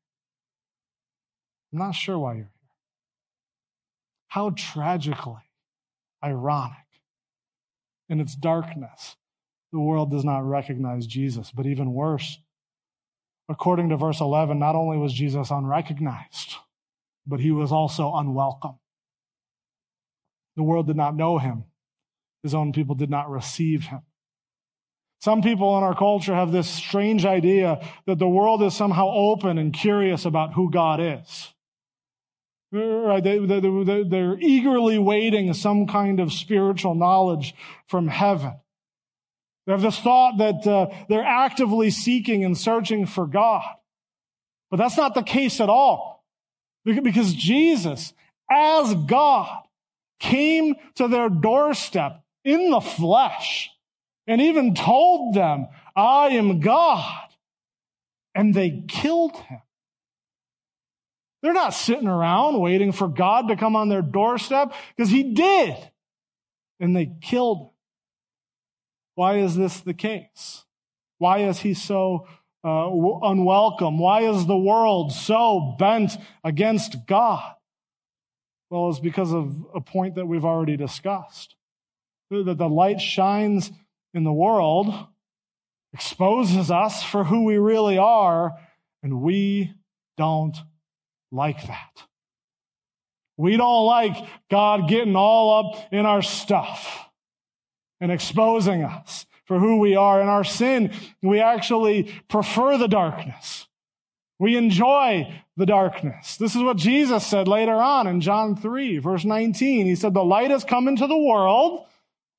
I'm 1.72 1.78
not 1.78 1.94
sure 1.94 2.18
why 2.18 2.32
you're 2.34 2.42
here. 2.42 2.50
How 4.28 4.50
tragically 4.50 5.42
ironic. 6.22 6.76
In 8.08 8.20
its 8.20 8.34
darkness, 8.34 9.16
the 9.72 9.80
world 9.80 10.10
does 10.10 10.24
not 10.24 10.40
recognize 10.40 11.06
Jesus. 11.06 11.50
But 11.50 11.66
even 11.66 11.94
worse, 11.94 12.38
according 13.48 13.88
to 13.90 13.96
verse 13.96 14.20
11, 14.20 14.58
not 14.58 14.74
only 14.74 14.98
was 14.98 15.14
Jesus 15.14 15.50
unrecognized, 15.50 16.56
but 17.26 17.40
he 17.40 17.52
was 17.52 17.72
also 17.72 18.14
unwelcome. 18.14 18.78
The 20.56 20.62
world 20.62 20.86
did 20.86 20.96
not 20.96 21.16
know 21.16 21.38
him. 21.38 21.64
His 22.42 22.54
own 22.54 22.72
people 22.72 22.94
did 22.94 23.10
not 23.10 23.30
receive 23.30 23.84
him. 23.84 24.02
Some 25.20 25.42
people 25.42 25.78
in 25.78 25.84
our 25.84 25.94
culture 25.94 26.34
have 26.34 26.50
this 26.50 26.68
strange 26.68 27.24
idea 27.24 27.80
that 28.06 28.18
the 28.18 28.28
world 28.28 28.62
is 28.62 28.74
somehow 28.74 29.08
open 29.08 29.56
and 29.56 29.72
curious 29.72 30.24
about 30.24 30.54
who 30.54 30.70
God 30.70 31.00
is. 31.00 31.54
Right? 32.72 33.22
They, 33.22 33.38
they, 33.38 34.02
they're 34.02 34.38
eagerly 34.40 34.98
waiting 34.98 35.52
some 35.54 35.86
kind 35.86 36.18
of 36.18 36.32
spiritual 36.32 36.94
knowledge 36.94 37.54
from 37.86 38.08
heaven. 38.08 38.54
They 39.66 39.72
have 39.72 39.82
this 39.82 40.00
thought 40.00 40.38
that 40.38 40.66
uh, 40.66 40.88
they're 41.08 41.22
actively 41.22 41.90
seeking 41.90 42.44
and 42.44 42.58
searching 42.58 43.06
for 43.06 43.26
God. 43.26 43.62
But 44.70 44.78
that's 44.78 44.96
not 44.96 45.14
the 45.14 45.22
case 45.22 45.60
at 45.60 45.68
all. 45.68 46.24
Because 46.84 47.32
Jesus, 47.32 48.12
as 48.50 48.94
God, 49.06 49.62
came 50.22 50.76
to 50.94 51.08
their 51.08 51.28
doorstep 51.28 52.22
in 52.44 52.70
the 52.70 52.80
flesh 52.80 53.68
and 54.26 54.40
even 54.40 54.74
told 54.74 55.34
them, 55.34 55.66
I 55.94 56.28
am 56.28 56.60
God. 56.60 57.28
And 58.34 58.54
they 58.54 58.84
killed 58.88 59.36
him. 59.36 59.60
They're 61.42 61.52
not 61.52 61.74
sitting 61.74 62.06
around 62.06 62.60
waiting 62.60 62.92
for 62.92 63.08
God 63.08 63.48
to 63.48 63.56
come 63.56 63.74
on 63.74 63.88
their 63.88 64.00
doorstep 64.00 64.72
because 64.96 65.10
he 65.10 65.34
did. 65.34 65.76
And 66.78 66.96
they 66.96 67.12
killed 67.20 67.58
him. 67.58 67.68
Why 69.16 69.38
is 69.38 69.56
this 69.56 69.80
the 69.80 69.92
case? 69.92 70.64
Why 71.18 71.40
is 71.40 71.58
he 71.58 71.74
so 71.74 72.28
uh, 72.64 72.88
unwelcome? 72.88 73.98
Why 73.98 74.22
is 74.22 74.46
the 74.46 74.56
world 74.56 75.12
so 75.12 75.74
bent 75.78 76.16
against 76.44 77.06
God? 77.06 77.54
Well, 78.72 78.88
it's 78.88 79.00
because 79.00 79.34
of 79.34 79.66
a 79.74 79.82
point 79.82 80.14
that 80.14 80.24
we've 80.24 80.46
already 80.46 80.78
discussed. 80.78 81.56
That 82.30 82.56
the 82.56 82.70
light 82.70 83.02
shines 83.02 83.70
in 84.14 84.24
the 84.24 84.32
world, 84.32 84.94
exposes 85.92 86.70
us 86.70 87.02
for 87.02 87.24
who 87.24 87.44
we 87.44 87.58
really 87.58 87.98
are, 87.98 88.52
and 89.02 89.20
we 89.20 89.74
don't 90.16 90.56
like 91.30 91.66
that. 91.66 91.90
We 93.36 93.58
don't 93.58 93.84
like 93.84 94.16
God 94.50 94.88
getting 94.88 95.16
all 95.16 95.74
up 95.74 95.92
in 95.92 96.06
our 96.06 96.22
stuff 96.22 97.10
and 98.00 98.10
exposing 98.10 98.84
us 98.84 99.26
for 99.44 99.58
who 99.58 99.80
we 99.80 99.96
are. 99.96 100.22
In 100.22 100.28
our 100.28 100.44
sin, 100.44 100.92
we 101.20 101.40
actually 101.40 102.10
prefer 102.26 102.78
the 102.78 102.88
darkness. 102.88 103.66
We 104.42 104.56
enjoy 104.56 105.32
the 105.56 105.66
darkness. 105.66 106.36
This 106.36 106.56
is 106.56 106.64
what 106.64 106.76
Jesus 106.76 107.24
said 107.24 107.46
later 107.46 107.76
on 107.76 108.08
in 108.08 108.20
John 108.20 108.56
3, 108.56 108.98
verse 108.98 109.24
19. 109.24 109.86
He 109.86 109.94
said, 109.94 110.14
The 110.14 110.24
light 110.24 110.50
has 110.50 110.64
come 110.64 110.88
into 110.88 111.06
the 111.06 111.16
world, 111.16 111.86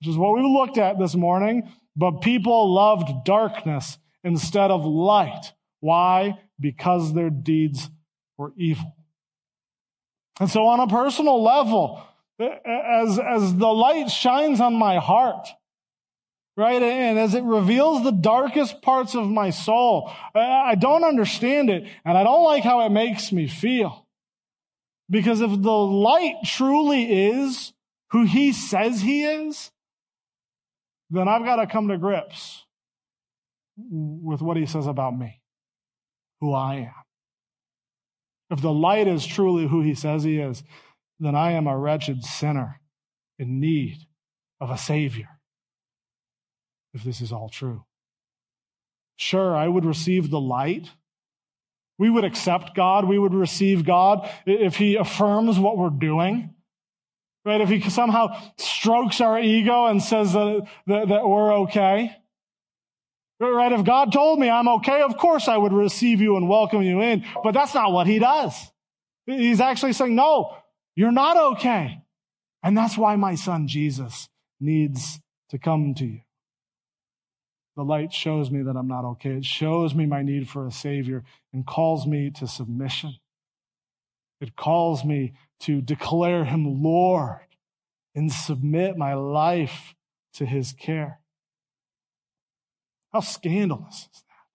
which 0.02 0.10
is 0.10 0.18
what 0.18 0.34
we 0.34 0.42
looked 0.42 0.78
at 0.78 1.00
this 1.00 1.16
morning, 1.16 1.72
but 1.96 2.20
people 2.20 2.74
loved 2.74 3.24
darkness 3.24 3.98
instead 4.22 4.70
of 4.70 4.86
light. 4.86 5.54
Why? 5.80 6.40
Because 6.60 7.14
their 7.14 7.30
deeds 7.30 7.90
were 8.38 8.52
evil. 8.58 8.98
And 10.42 10.50
so 10.50 10.68
on 10.68 10.82
a 10.82 10.88
personal 10.88 11.42
level, 11.42 12.06
as, 12.38 13.18
as 13.18 13.56
the 13.56 13.68
light 13.68 14.12
shines 14.12 14.60
on 14.60 14.74
my 14.74 14.98
heart, 14.98 15.48
right? 16.56 16.82
And 16.82 17.18
as 17.18 17.34
it 17.34 17.44
reveals 17.44 18.04
the 18.04 18.12
darkest 18.12 18.82
parts 18.82 19.16
of 19.16 19.28
my 19.28 19.50
soul, 19.50 20.12
I 20.36 20.76
don't 20.76 21.04
understand 21.04 21.70
it 21.70 21.88
and 22.06 22.18
I 22.18 22.24
don't 22.24 22.44
like 22.44 22.64
how 22.64 22.86
it 22.86 22.90
makes 22.90 23.32
me 23.32 23.48
feel. 23.48 24.06
Because 25.10 25.42
if 25.42 25.50
the 25.50 25.72
light 25.72 26.36
truly 26.46 27.28
is 27.30 27.74
who 28.12 28.24
he 28.26 28.54
says 28.54 29.02
he 29.02 29.24
is, 29.24 29.72
then 31.10 31.28
I've 31.28 31.46
got 31.46 31.58
to 31.58 31.68
come 31.68 31.90
to 31.90 31.98
grips 31.98 32.64
with 33.78 34.42
what 34.42 34.58
he 34.58 34.66
says 34.66 34.88
about 34.88 35.18
me, 35.18 35.42
who 36.40 36.54
I 36.54 36.76
am. 36.76 36.94
If 38.50 38.62
the 38.62 38.72
light 38.72 39.08
is 39.08 39.26
truly 39.26 39.68
who 39.68 39.82
he 39.82 39.96
says 39.96 40.24
he 40.24 40.40
is, 40.40 40.64
then 41.20 41.36
I 41.36 41.54
am 41.54 41.68
a 41.68 41.78
wretched 41.78 42.24
sinner 42.24 42.80
in 43.40 43.60
need 43.60 43.98
of 44.62 44.70
a 44.70 44.78
savior. 44.78 45.33
If 46.94 47.04
this 47.04 47.22
is 47.22 47.32
all 47.32 47.50
true. 47.50 47.84
Sure, 49.16 49.56
I 49.56 49.68
would 49.68 49.86
receive 49.86 50.30
the 50.30 50.40
light. 50.40 50.90
We 51.98 52.10
would 52.10 52.24
accept 52.24 52.76
God. 52.76 53.06
We 53.06 53.20
would 53.20 53.34
receive 53.34 53.86
God 53.86 54.30
if 54.46 54.76
he 54.78 54.96
affirms 54.96 55.60
what 55.60 55.78
we're 55.78 55.90
doing. 55.90 56.54
Right? 57.46 57.62
If 57.62 57.70
he 57.70 57.82
somehow 57.90 58.40
strokes 58.58 59.22
our 59.22 59.40
ego 59.40 59.88
and 59.88 60.02
says 60.02 60.34
that, 60.34 60.68
that, 60.88 61.08
that 61.10 61.28
we're 61.28 61.54
okay. 61.62 62.16
Right? 63.40 63.72
If 63.72 63.84
God 63.84 64.14
told 64.14 64.40
me 64.40 64.50
I'm 64.50 64.68
okay, 64.68 65.02
of 65.02 65.18
course 65.18 65.48
I 65.48 65.58
would 65.58 65.74
receive 65.74 66.22
you 66.22 66.38
and 66.38 66.48
welcome 66.48 66.82
you 66.82 67.02
in. 67.02 67.26
But 67.44 67.54
that's 67.54 67.74
not 67.74 67.92
what 67.92 68.08
he 68.08 68.20
does. 68.20 68.54
He's 69.26 69.60
actually 69.60 69.94
saying, 69.94 70.16
no, 70.16 70.56
you're 70.96 71.12
not 71.12 71.38
okay. 71.54 72.02
And 72.64 72.78
that's 72.78 72.98
why 72.98 73.16
my 73.18 73.36
son 73.36 73.68
Jesus 73.68 74.30
needs 74.60 75.20
to 75.50 75.60
come 75.60 75.94
to 75.96 76.06
you. 76.06 76.22
The 77.76 77.84
light 77.84 78.14
shows 78.14 78.52
me 78.52 78.62
that 78.64 78.76
I'm 78.76 78.88
not 78.88 79.06
okay. 79.06 79.32
It 79.32 79.46
shows 79.46 79.96
me 79.96 80.06
my 80.06 80.22
need 80.22 80.48
for 80.48 80.68
a 80.68 80.72
savior 80.72 81.24
and 81.52 81.66
calls 81.66 82.06
me 82.06 82.30
to 82.36 82.48
submission. 82.48 83.16
It 84.40 84.56
calls 84.56 85.04
me 85.04 85.34
to 85.62 85.82
declare 85.82 86.46
him 86.46 86.84
Lord 86.84 87.40
and 88.14 88.32
submit 88.32 88.98
my 88.98 89.16
life 89.16 89.96
to 90.34 90.46
his 90.46 90.74
care. 90.74 91.20
How 93.12 93.22
scandalous 93.22 94.10
is 94.14 94.24
that? 94.28 94.46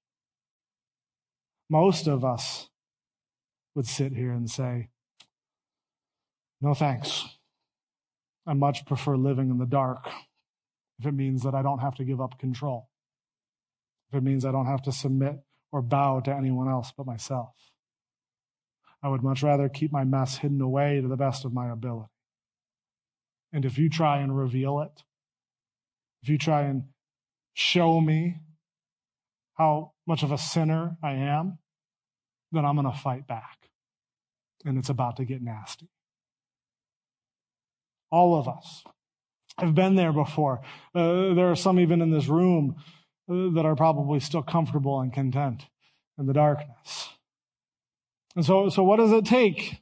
Most 1.70 2.06
of 2.06 2.24
us 2.24 2.68
would 3.74 3.86
sit 3.86 4.12
here 4.12 4.32
and 4.32 4.50
say, 4.50 4.90
No 6.60 6.74
thanks. 6.74 7.24
I 8.46 8.54
much 8.54 8.86
prefer 8.86 9.16
living 9.16 9.50
in 9.50 9.58
the 9.58 9.66
dark 9.66 10.08
if 10.98 11.06
it 11.06 11.12
means 11.12 11.42
that 11.42 11.54
I 11.54 11.62
don't 11.62 11.78
have 11.78 11.94
to 11.96 12.04
give 12.04 12.20
up 12.20 12.38
control, 12.38 12.87
if 14.08 14.16
it 14.16 14.22
means 14.22 14.44
I 14.44 14.52
don't 14.52 14.66
have 14.66 14.82
to 14.82 14.92
submit 14.92 15.36
or 15.70 15.82
bow 15.82 16.20
to 16.20 16.34
anyone 16.34 16.68
else 16.68 16.92
but 16.96 17.06
myself. 17.06 17.54
I 19.02 19.08
would 19.08 19.22
much 19.22 19.42
rather 19.42 19.68
keep 19.68 19.92
my 19.92 20.04
mess 20.04 20.38
hidden 20.38 20.60
away 20.60 21.00
to 21.00 21.08
the 21.08 21.16
best 21.16 21.44
of 21.44 21.52
my 21.52 21.70
ability. 21.70 22.10
And 23.52 23.64
if 23.64 23.78
you 23.78 23.88
try 23.88 24.18
and 24.18 24.36
reveal 24.36 24.80
it, 24.80 25.04
if 26.22 26.28
you 26.28 26.38
try 26.38 26.62
and 26.62 26.84
show 27.54 28.00
me 28.00 28.40
how 29.54 29.92
much 30.06 30.22
of 30.22 30.32
a 30.32 30.38
sinner 30.38 30.96
I 31.02 31.12
am, 31.12 31.58
then 32.52 32.64
I'm 32.64 32.76
going 32.76 32.90
to 32.90 32.98
fight 32.98 33.26
back. 33.26 33.70
And 34.64 34.78
it's 34.78 34.88
about 34.88 35.16
to 35.16 35.24
get 35.24 35.42
nasty. 35.42 35.88
All 38.10 38.38
of 38.38 38.48
us 38.48 38.84
have 39.58 39.74
been 39.74 39.96
there 39.96 40.12
before. 40.12 40.60
Uh, 40.94 41.34
there 41.34 41.50
are 41.50 41.56
some 41.56 41.78
even 41.78 42.00
in 42.00 42.10
this 42.10 42.26
room 42.26 42.76
that 43.28 43.64
are 43.64 43.76
probably 43.76 44.20
still 44.20 44.42
comfortable 44.42 45.00
and 45.00 45.12
content 45.12 45.66
in 46.18 46.26
the 46.26 46.32
darkness. 46.32 47.10
And 48.34 48.44
so, 48.44 48.68
so 48.68 48.82
what 48.82 48.96
does 48.96 49.12
it 49.12 49.24
take 49.24 49.80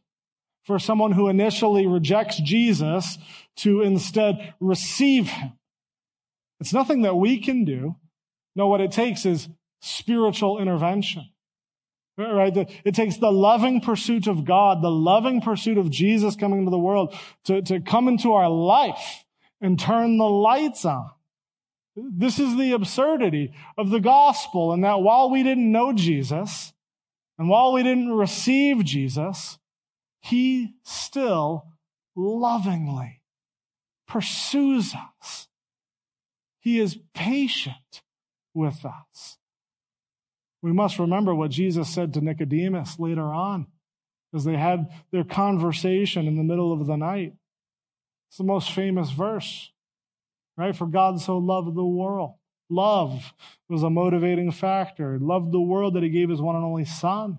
for 0.64 0.78
someone 0.78 1.12
who 1.12 1.28
initially 1.28 1.86
rejects 1.86 2.40
Jesus 2.40 3.18
to 3.56 3.82
instead 3.82 4.54
receive 4.60 5.28
him? 5.28 5.52
It's 6.60 6.72
nothing 6.72 7.02
that 7.02 7.14
we 7.16 7.38
can 7.40 7.64
do. 7.64 7.96
No, 8.54 8.66
what 8.66 8.80
it 8.80 8.90
takes 8.90 9.26
is 9.26 9.48
spiritual 9.80 10.58
intervention. 10.58 11.30
Right? 12.18 12.56
It 12.84 12.94
takes 12.94 13.18
the 13.18 13.30
loving 13.30 13.82
pursuit 13.82 14.26
of 14.26 14.46
God, 14.46 14.82
the 14.82 14.90
loving 14.90 15.42
pursuit 15.42 15.76
of 15.76 15.90
Jesus 15.90 16.34
coming 16.34 16.60
into 16.60 16.70
the 16.70 16.78
world 16.78 17.14
to, 17.44 17.60
to 17.60 17.80
come 17.80 18.08
into 18.08 18.32
our 18.32 18.48
life 18.48 19.24
and 19.60 19.78
turn 19.78 20.16
the 20.16 20.24
lights 20.24 20.86
on. 20.86 21.10
This 21.96 22.38
is 22.38 22.56
the 22.56 22.72
absurdity 22.72 23.52
of 23.78 23.90
the 23.90 24.00
gospel 24.00 24.72
and 24.72 24.84
that 24.84 25.00
while 25.00 25.30
we 25.30 25.42
didn't 25.42 25.72
know 25.72 25.92
Jesus 25.92 26.72
and 27.38 27.48
while 27.48 27.72
we 27.72 27.82
didn't 27.82 28.12
receive 28.12 28.84
Jesus, 28.84 29.58
he 30.20 30.74
still 30.84 31.66
lovingly 32.14 33.22
pursues 34.06 34.94
us. 34.94 35.48
He 36.60 36.80
is 36.80 36.98
patient 37.14 38.02
with 38.54 38.84
us. 38.84 39.38
We 40.62 40.72
must 40.72 40.98
remember 40.98 41.34
what 41.34 41.50
Jesus 41.50 41.88
said 41.88 42.12
to 42.14 42.20
Nicodemus 42.20 42.98
later 42.98 43.22
on 43.22 43.68
as 44.34 44.44
they 44.44 44.56
had 44.56 44.90
their 45.12 45.24
conversation 45.24 46.26
in 46.26 46.36
the 46.36 46.42
middle 46.42 46.72
of 46.72 46.86
the 46.86 46.96
night. 46.96 47.34
It's 48.28 48.38
the 48.38 48.44
most 48.44 48.72
famous 48.72 49.10
verse, 49.10 49.70
right? 50.56 50.74
For 50.74 50.86
God 50.86 51.20
so 51.20 51.38
loved 51.38 51.74
the 51.74 51.84
world. 51.84 52.34
Love 52.68 53.32
was 53.68 53.82
a 53.82 53.90
motivating 53.90 54.50
factor. 54.50 55.14
He 55.14 55.24
loved 55.24 55.52
the 55.52 55.60
world 55.60 55.94
that 55.94 56.02
he 56.02 56.08
gave 56.08 56.30
his 56.30 56.40
one 56.40 56.56
and 56.56 56.64
only 56.64 56.84
son. 56.84 57.38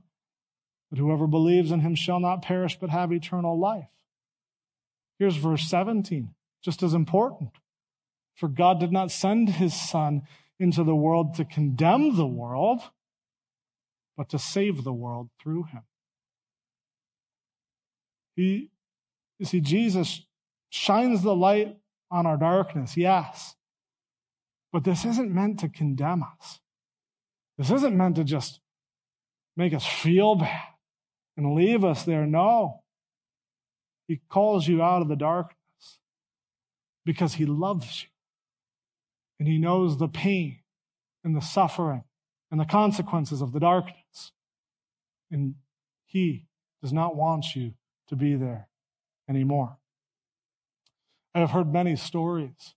But 0.89 0.99
whoever 0.99 1.27
believes 1.27 1.71
in 1.71 1.81
him 1.81 1.95
shall 1.95 2.19
not 2.19 2.41
perish 2.41 2.77
but 2.79 2.89
have 2.89 3.11
eternal 3.11 3.59
life. 3.59 3.89
Here's 5.19 5.35
verse 5.35 5.67
17, 5.67 6.33
just 6.63 6.83
as 6.83 6.93
important. 6.93 7.51
For 8.35 8.47
God 8.47 8.79
did 8.79 8.91
not 8.91 9.11
send 9.11 9.49
his 9.49 9.73
son 9.73 10.21
into 10.59 10.83
the 10.83 10.95
world 10.95 11.35
to 11.35 11.45
condemn 11.45 12.15
the 12.15 12.27
world, 12.27 12.81
but 14.15 14.29
to 14.29 14.39
save 14.39 14.83
the 14.83 14.93
world 14.93 15.29
through 15.41 15.63
him. 15.63 15.81
He, 18.35 18.69
you 19.39 19.45
see, 19.45 19.59
Jesus 19.59 20.21
shines 20.69 21.23
the 21.23 21.35
light 21.35 21.77
on 22.09 22.25
our 22.25 22.37
darkness, 22.37 22.97
yes. 22.97 23.55
But 24.71 24.83
this 24.83 25.05
isn't 25.05 25.33
meant 25.33 25.59
to 25.59 25.69
condemn 25.69 26.23
us. 26.23 26.59
This 27.57 27.71
isn't 27.71 27.97
meant 27.97 28.15
to 28.17 28.23
just 28.23 28.59
make 29.55 29.73
us 29.73 29.85
feel 29.85 30.35
bad 30.35 30.67
and 31.35 31.55
leave 31.55 31.83
us 31.83 32.03
there. 32.03 32.25
No. 32.25 32.83
He 34.07 34.21
calls 34.29 34.67
you 34.67 34.81
out 34.81 35.01
of 35.01 35.07
the 35.07 35.15
darkness 35.15 35.57
because 37.05 37.35
he 37.35 37.45
loves 37.45 38.03
you. 38.03 38.09
And 39.39 39.47
he 39.47 39.57
knows 39.57 39.97
the 39.97 40.07
pain 40.07 40.59
and 41.23 41.35
the 41.35 41.41
suffering 41.41 42.03
and 42.49 42.59
the 42.59 42.65
consequences 42.65 43.41
of 43.41 43.51
the 43.51 43.59
darkness. 43.59 44.31
And 45.29 45.55
he 46.05 46.45
does 46.81 46.93
not 46.93 47.15
want 47.15 47.55
you 47.55 47.73
to 48.07 48.15
be 48.15 48.35
there 48.35 48.67
anymore. 49.29 49.77
I 51.35 51.39
have 51.39 51.51
heard 51.51 51.71
many 51.71 51.95
stories 51.95 52.75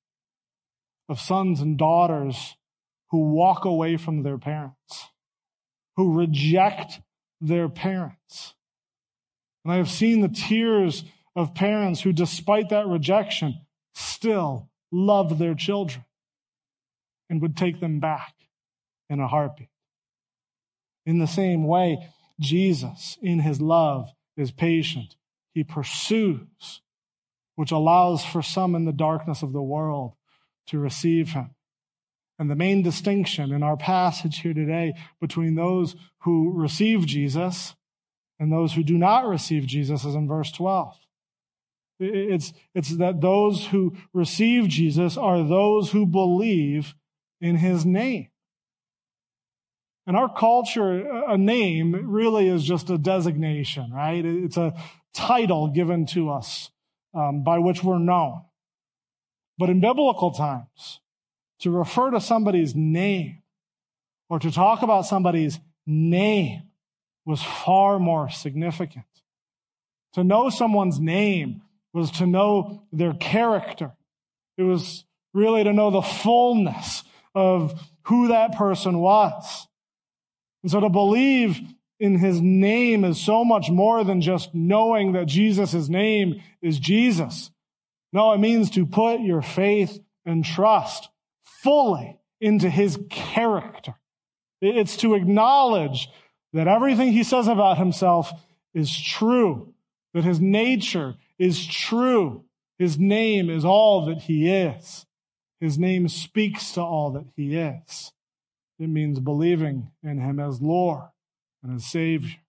of 1.09 1.21
sons 1.21 1.61
and 1.61 1.77
daughters 1.77 2.57
who 3.11 3.33
walk 3.33 3.65
away 3.65 3.97
from 3.97 4.23
their 4.23 4.39
parents, 4.39 5.09
who 5.97 6.19
reject 6.19 7.01
their 7.41 7.69
parents. 7.69 8.55
And 9.65 9.73
I 9.73 9.77
have 9.77 9.91
seen 9.91 10.21
the 10.21 10.29
tears 10.29 11.05
of 11.35 11.55
parents 11.55 12.01
who, 12.01 12.13
despite 12.13 12.69
that 12.69 12.87
rejection, 12.87 13.61
still 13.95 14.71
love 14.93 15.39
their 15.39 15.55
children 15.55 16.05
and 17.29 17.41
would 17.43 17.57
take 17.57 17.81
them 17.81 18.01
back 18.01 18.35
in 19.09 19.21
a 19.21 19.29
heartbeat. 19.29 19.69
In 21.07 21.19
the 21.19 21.27
same 21.27 21.65
way, 21.65 22.09
Jesus, 22.39 23.19
in 23.23 23.41
his 23.41 23.61
love, 23.61 24.11
is 24.37 24.51
patient. 24.51 25.17
He 25.53 25.65
pursues, 25.65 26.81
which 27.61 27.73
allows 27.73 28.25
for 28.25 28.41
some 28.41 28.75
in 28.75 28.87
the 28.87 28.91
darkness 28.91 29.43
of 29.43 29.53
the 29.53 29.61
world 29.61 30.15
to 30.67 30.79
receive 30.79 31.33
him. 31.33 31.51
And 32.39 32.51
the 32.51 32.55
main 32.57 32.83
distinction 32.83 33.53
in 33.53 33.63
our 33.63 33.77
passage 33.77 34.39
here 34.39 34.55
today 34.55 34.95
between 35.21 35.57
those 35.57 35.95
who 36.21 36.53
receive 36.55 37.05
Jesus 37.05 37.75
and 38.39 38.51
those 38.51 38.73
who 38.73 38.83
do 38.83 38.97
not 38.97 39.29
receive 39.29 39.67
Jesus 39.67 40.07
is 40.07 40.15
in 40.15 40.27
verse 40.27 40.51
12. 40.53 40.97
It's, 41.99 42.55
it's 42.75 42.97
that 42.97 43.21
those 43.21 43.67
who 43.67 43.95
receive 44.15 44.67
Jesus 44.67 45.19
are 45.19 45.43
those 45.43 45.91
who 45.91 46.07
believe 46.07 46.95
in 47.43 47.57
his 47.57 47.85
name. 47.85 48.29
In 50.07 50.17
our 50.17 50.33
culture, 50.33 51.07
a 51.29 51.37
name 51.37 52.11
really 52.11 52.49
is 52.49 52.65
just 52.65 52.89
a 52.89 52.97
designation, 52.97 53.93
right? 53.93 54.25
It's 54.25 54.57
a 54.57 54.73
title 55.13 55.69
given 55.69 56.07
to 56.07 56.31
us 56.31 56.71
um, 57.15 57.43
by 57.43 57.59
which 57.59 57.83
we're 57.83 57.99
known. 57.99 58.43
But 59.59 59.71
in 59.71 59.81
biblical 59.81 60.31
times, 60.31 61.01
to 61.61 61.71
refer 61.71 62.11
to 62.11 62.21
somebody's 62.21 62.75
name 62.75 63.43
or 64.29 64.39
to 64.39 64.51
talk 64.51 64.83
about 64.83 65.07
somebody's 65.07 65.59
name 65.87 66.63
was 67.27 67.43
far 67.43 67.99
more 67.99 68.31
significant. 68.31 69.05
To 70.15 70.25
know 70.25 70.51
someone's 70.51 70.99
name 70.99 71.63
was 71.93 72.11
to 72.13 72.27
know 72.27 72.83
their 72.93 73.13
character. 73.13 73.93
It 74.57 74.63
was 74.63 75.05
really 75.35 75.65
to 75.65 75.73
know 75.73 75.91
the 75.91 76.03
fullness 76.03 77.05
of 77.35 77.79
who 78.05 78.29
that 78.29 78.57
person 78.57 78.99
was. 78.99 79.69
And 80.63 80.71
so 80.71 80.81
to 80.81 80.89
believe 80.89 81.61
in 82.01 82.19
his 82.19 82.41
name 82.41 83.05
is 83.05 83.21
so 83.21 83.45
much 83.45 83.71
more 83.71 84.03
than 84.03 84.23
just 84.23 84.55
knowing 84.55 85.13
that 85.13 85.27
Jesus' 85.27 85.89
name 85.89 86.43
is 86.63 86.79
Jesus. 86.79 87.51
No, 88.13 88.33
it 88.33 88.39
means 88.39 88.71
to 88.71 88.87
put 88.87 89.21
your 89.21 89.43
faith 89.43 90.01
and 90.25 90.45
trust 90.45 91.11
fully 91.45 92.19
into 92.41 92.71
his 92.71 92.99
character. 93.11 93.95
It's 94.63 94.97
to 94.99 95.15
acknowledge 95.15 96.09
that 96.55 96.67
everything 96.67 97.13
he 97.13 97.23
says 97.23 97.47
about 97.47 97.77
himself 97.77 98.33
is 98.73 98.99
true, 98.99 99.75
that 100.15 100.25
his 100.25 100.41
nature 100.41 101.17
is 101.39 101.65
true. 101.65 102.45
His 102.79 102.99
name 102.99 103.51
is 103.51 103.65
all 103.65 104.07
that 104.07 104.23
he 104.23 104.51
is. 104.51 105.05
His 105.61 105.79
name 105.79 106.09
speaks 106.09 106.73
to 106.73 106.81
all 106.81 107.11
that 107.13 107.27
he 107.37 107.57
is. 107.57 108.13
It 108.79 108.89
means 108.89 109.21
believing 109.21 109.91
in 110.03 110.19
him 110.19 110.41
as 110.41 110.63
Lord 110.63 111.10
and 111.63 111.77
as 111.77 111.87
Savior. 111.87 112.29
Mm. 112.29 112.41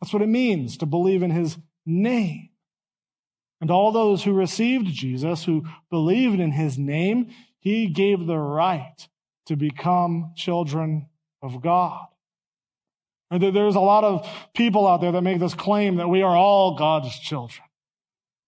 That's 0.00 0.12
what 0.12 0.22
it 0.22 0.28
means 0.28 0.76
to 0.78 0.86
believe 0.86 1.22
in 1.22 1.30
his 1.30 1.58
name. 1.84 2.50
And 3.60 3.70
all 3.70 3.90
those 3.90 4.22
who 4.22 4.32
received 4.32 4.86
Jesus, 4.86 5.44
who 5.44 5.64
believed 5.90 6.38
in 6.38 6.52
his 6.52 6.78
name, 6.78 7.30
he 7.58 7.88
gave 7.88 8.26
the 8.26 8.38
right 8.38 9.08
to 9.46 9.56
become 9.56 10.32
children 10.36 11.08
of 11.42 11.60
God. 11.60 12.06
And 13.30 13.42
there's 13.42 13.74
a 13.74 13.80
lot 13.80 14.04
of 14.04 14.28
people 14.54 14.86
out 14.86 15.00
there 15.00 15.12
that 15.12 15.22
make 15.22 15.40
this 15.40 15.54
claim 15.54 15.96
that 15.96 16.08
we 16.08 16.22
are 16.22 16.36
all 16.36 16.76
God's 16.78 17.18
children. 17.18 17.64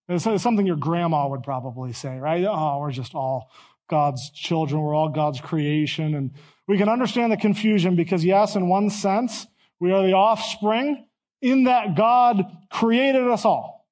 It's 0.07 0.23
something 0.41 0.65
your 0.65 0.75
grandma 0.75 1.27
would 1.27 1.43
probably 1.43 1.93
say, 1.93 2.17
right? 2.17 2.43
Oh, 2.45 2.79
we're 2.79 2.91
just 2.91 3.13
all 3.13 3.51
God's 3.89 4.29
children. 4.31 4.81
We're 4.81 4.95
all 4.95 5.09
God's 5.09 5.39
creation. 5.39 6.15
And 6.15 6.31
we 6.71 6.77
can 6.77 6.87
understand 6.87 7.33
the 7.33 7.37
confusion 7.37 7.97
because, 7.97 8.23
yes, 8.23 8.55
in 8.55 8.69
one 8.69 8.89
sense, 8.89 9.45
we 9.81 9.91
are 9.91 10.07
the 10.07 10.13
offspring 10.13 11.05
in 11.41 11.65
that 11.65 11.97
God 11.97 12.45
created 12.71 13.27
us 13.27 13.43
all. 13.43 13.85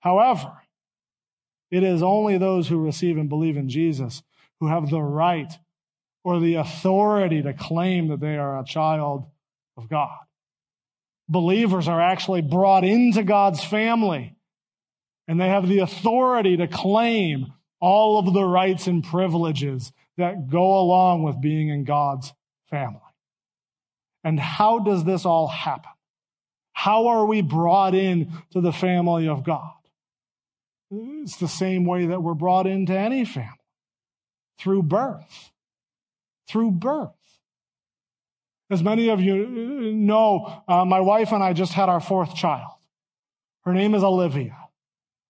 However, 0.00 0.54
it 1.70 1.82
is 1.82 2.02
only 2.02 2.38
those 2.38 2.66
who 2.66 2.82
receive 2.82 3.18
and 3.18 3.28
believe 3.28 3.58
in 3.58 3.68
Jesus 3.68 4.22
who 4.58 4.68
have 4.68 4.88
the 4.88 5.02
right 5.02 5.52
or 6.24 6.40
the 6.40 6.54
authority 6.54 7.42
to 7.42 7.52
claim 7.52 8.08
that 8.08 8.20
they 8.20 8.38
are 8.38 8.58
a 8.58 8.64
child 8.64 9.26
of 9.76 9.90
God. 9.90 10.16
Believers 11.28 11.88
are 11.88 12.00
actually 12.00 12.40
brought 12.40 12.84
into 12.84 13.22
God's 13.22 13.62
family 13.62 14.34
and 15.28 15.38
they 15.38 15.48
have 15.48 15.68
the 15.68 15.80
authority 15.80 16.56
to 16.56 16.68
claim 16.68 17.52
all 17.82 18.18
of 18.18 18.32
the 18.32 18.44
rights 18.44 18.86
and 18.86 19.04
privileges 19.04 19.92
that 20.18 20.48
go 20.48 20.80
along 20.80 21.22
with 21.22 21.40
being 21.40 21.68
in 21.68 21.84
God's 21.84 22.32
family. 22.70 23.00
And 24.24 24.38
how 24.38 24.78
does 24.78 25.04
this 25.04 25.24
all 25.24 25.48
happen? 25.48 25.90
How 26.72 27.08
are 27.08 27.26
we 27.26 27.42
brought 27.42 27.94
in 27.94 28.32
to 28.52 28.60
the 28.60 28.72
family 28.72 29.28
of 29.28 29.44
God? 29.44 29.72
It's 30.90 31.36
the 31.36 31.48
same 31.48 31.86
way 31.86 32.06
that 32.06 32.22
we're 32.22 32.34
brought 32.34 32.66
into 32.66 32.96
any 32.96 33.24
family 33.24 33.50
through 34.58 34.82
birth. 34.82 35.50
Through 36.48 36.72
birth. 36.72 37.10
As 38.70 38.82
many 38.82 39.08
of 39.08 39.20
you 39.20 39.92
know, 39.92 40.62
uh, 40.66 40.84
my 40.84 41.00
wife 41.00 41.32
and 41.32 41.42
I 41.42 41.52
just 41.52 41.72
had 41.72 41.88
our 41.88 42.00
fourth 42.00 42.34
child. 42.34 42.72
Her 43.64 43.72
name 43.72 43.94
is 43.94 44.02
Olivia. 44.02 44.56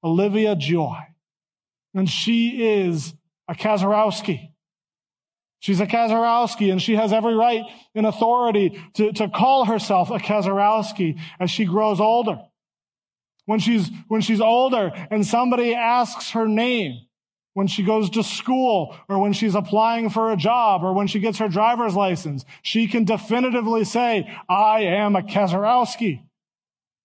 Olivia 0.05 0.57
Joy. 0.57 0.99
And 1.95 2.09
she 2.09 2.81
is 2.83 3.15
a 3.49 3.55
Kazarowski. 3.55 4.52
She's 5.63 5.79
a 5.79 5.87
Kazarowski 5.87 6.73
and 6.73 6.83
she 6.83 6.97
has 6.97 7.13
every 7.13 7.37
right 7.37 7.63
and 7.95 8.05
authority 8.05 8.83
to, 8.95 9.13
to 9.13 9.29
call 9.29 9.65
herself 9.65 10.11
a 10.11 10.19
Kazarowski 10.19 11.21
as 11.39 11.53
she 11.53 11.67
grows 11.67 12.01
older. 12.01 12.41
When 13.47 13.61
she's, 13.61 13.89
when 14.09 14.23
she's 14.23 14.41
older 14.41 14.91
and 15.09 15.25
somebody 15.25 15.73
asks 15.73 16.33
her 16.33 16.49
name, 16.49 17.07
when 17.55 17.69
she 17.69 17.85
goes 17.85 18.11
to 18.11 18.25
school 18.25 18.97
or 19.09 19.21
when 19.21 19.35
she's 19.35 19.55
applying 19.55 20.11
for 20.11 20.33
a 20.33 20.37
job 20.37 20.83
or 20.83 20.95
when 20.95 21.07
she 21.07 21.21
gets 21.21 21.39
her 21.39 21.49
driver's 21.49 21.95
license, 21.95 22.45
she 22.63 22.89
can 22.89 23.05
definitively 23.05 23.85
say, 23.85 24.29
I 24.49 24.81
am 24.81 25.15
a 25.15 25.23
Kazarowski. 25.23 26.25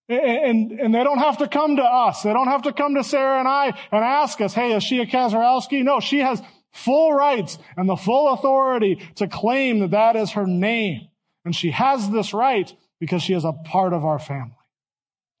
And, 0.08 0.72
and 0.72 0.92
they 0.92 1.04
don't 1.04 1.18
have 1.18 1.38
to 1.38 1.48
come 1.48 1.76
to 1.76 1.84
us. 1.84 2.22
They 2.22 2.32
don't 2.32 2.48
have 2.48 2.62
to 2.62 2.72
come 2.72 2.96
to 2.96 3.04
Sarah 3.04 3.38
and 3.38 3.46
I 3.46 3.66
and 3.92 4.04
ask 4.04 4.40
us, 4.40 4.52
hey, 4.52 4.74
is 4.74 4.82
she 4.82 4.98
a 4.98 5.06
Kazarowski? 5.06 5.84
No, 5.84 6.00
she 6.00 6.18
has 6.18 6.42
full 6.72 7.12
rights 7.12 7.58
and 7.76 7.88
the 7.88 7.96
full 7.96 8.32
authority 8.32 9.00
to 9.16 9.26
claim 9.26 9.80
that 9.80 9.90
that 9.90 10.16
is 10.16 10.32
her 10.32 10.46
name. 10.46 11.08
And 11.44 11.54
she 11.54 11.70
has 11.70 12.10
this 12.10 12.34
right 12.34 12.72
because 13.00 13.22
she 13.22 13.34
is 13.34 13.44
a 13.44 13.52
part 13.52 13.92
of 13.92 14.04
our 14.04 14.18
family. 14.18 14.54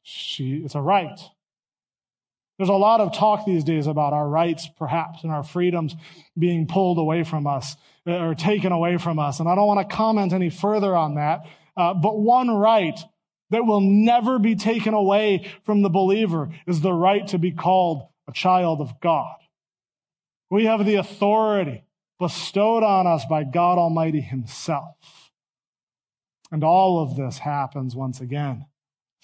She, 0.02 0.62
it's 0.64 0.74
a 0.74 0.80
right. 0.80 1.18
There's 2.58 2.70
a 2.70 2.74
lot 2.74 3.00
of 3.00 3.14
talk 3.14 3.46
these 3.46 3.62
days 3.62 3.86
about 3.86 4.12
our 4.12 4.28
rights, 4.28 4.68
perhaps, 4.78 5.22
and 5.22 5.30
our 5.30 5.44
freedoms 5.44 5.94
being 6.36 6.66
pulled 6.66 6.98
away 6.98 7.22
from 7.22 7.46
us 7.46 7.76
uh, 8.06 8.18
or 8.18 8.34
taken 8.34 8.72
away 8.72 8.98
from 8.98 9.18
us. 9.18 9.38
And 9.38 9.48
I 9.48 9.54
don't 9.54 9.66
want 9.66 9.88
to 9.88 9.96
comment 9.96 10.32
any 10.32 10.50
further 10.50 10.96
on 10.96 11.14
that. 11.14 11.46
Uh, 11.76 11.94
but 11.94 12.18
one 12.18 12.50
right 12.50 12.98
that 13.50 13.64
will 13.64 13.80
never 13.80 14.38
be 14.38 14.56
taken 14.56 14.92
away 14.92 15.48
from 15.64 15.82
the 15.82 15.88
believer 15.88 16.50
is 16.66 16.80
the 16.80 16.92
right 16.92 17.26
to 17.28 17.38
be 17.38 17.52
called 17.52 18.08
a 18.26 18.32
child 18.32 18.80
of 18.80 19.00
God. 19.00 19.36
We 20.50 20.64
have 20.64 20.84
the 20.84 20.96
authority 20.96 21.84
bestowed 22.18 22.82
on 22.82 23.06
us 23.06 23.24
by 23.26 23.44
God 23.44 23.78
Almighty 23.78 24.20
Himself. 24.20 25.30
And 26.50 26.64
all 26.64 27.00
of 27.00 27.16
this 27.16 27.38
happens 27.38 27.94
once 27.94 28.20
again 28.20 28.66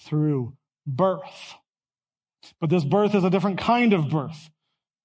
through 0.01 0.55
birth. 0.85 1.55
But 2.61 2.69
this 2.69 2.83
birth 2.83 3.15
is 3.15 3.23
a 3.23 3.29
different 3.29 3.57
kind 3.57 3.93
of 3.93 4.09
birth. 4.09 4.49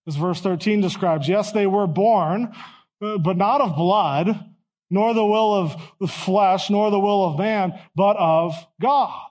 As 0.07 0.17
verse 0.17 0.41
13 0.41 0.81
describes, 0.81 1.29
yes, 1.29 1.53
they 1.53 1.67
were 1.67 1.87
born, 1.87 2.53
uh, 3.03 3.19
but 3.19 3.37
not 3.37 3.61
of 3.61 3.77
blood, 3.77 4.45
nor 4.91 5.15
the 5.15 5.25
will 5.25 5.55
of 5.55 5.77
the 6.01 6.09
flesh, 6.09 6.69
nor 6.69 6.91
the 6.91 6.99
will 6.99 7.25
of 7.25 7.39
man, 7.39 7.79
but 7.95 8.17
of 8.17 8.55
God. 8.81 9.29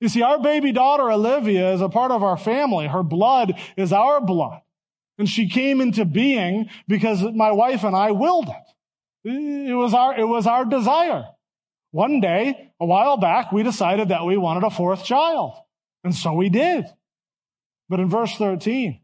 You 0.00 0.08
see, 0.08 0.22
our 0.22 0.38
baby 0.38 0.72
daughter, 0.72 1.10
Olivia, 1.10 1.72
is 1.72 1.80
a 1.80 1.88
part 1.88 2.10
of 2.10 2.22
our 2.22 2.36
family. 2.36 2.86
Her 2.86 3.02
blood 3.02 3.58
is 3.76 3.92
our 3.92 4.20
blood. 4.20 4.60
And 5.18 5.28
she 5.28 5.48
came 5.48 5.80
into 5.80 6.04
being 6.04 6.68
because 6.86 7.22
my 7.22 7.52
wife 7.52 7.84
and 7.84 7.96
I 7.96 8.12
willed 8.12 8.48
it. 8.48 9.70
It 9.70 9.74
was 9.74 9.94
our, 9.94 10.18
it 10.18 10.24
was 10.24 10.46
our 10.46 10.64
desire. 10.64 11.24
One 11.90 12.20
day, 12.20 12.72
a 12.78 12.86
while 12.86 13.16
back, 13.16 13.52
we 13.52 13.62
decided 13.62 14.10
that 14.10 14.26
we 14.26 14.36
wanted 14.36 14.64
a 14.64 14.70
fourth 14.70 15.04
child. 15.04 15.54
And 16.04 16.14
so 16.14 16.32
we 16.34 16.48
did. 16.48 16.84
But 17.88 18.00
in 18.00 18.08
verse 18.08 18.36
13, 18.36 19.00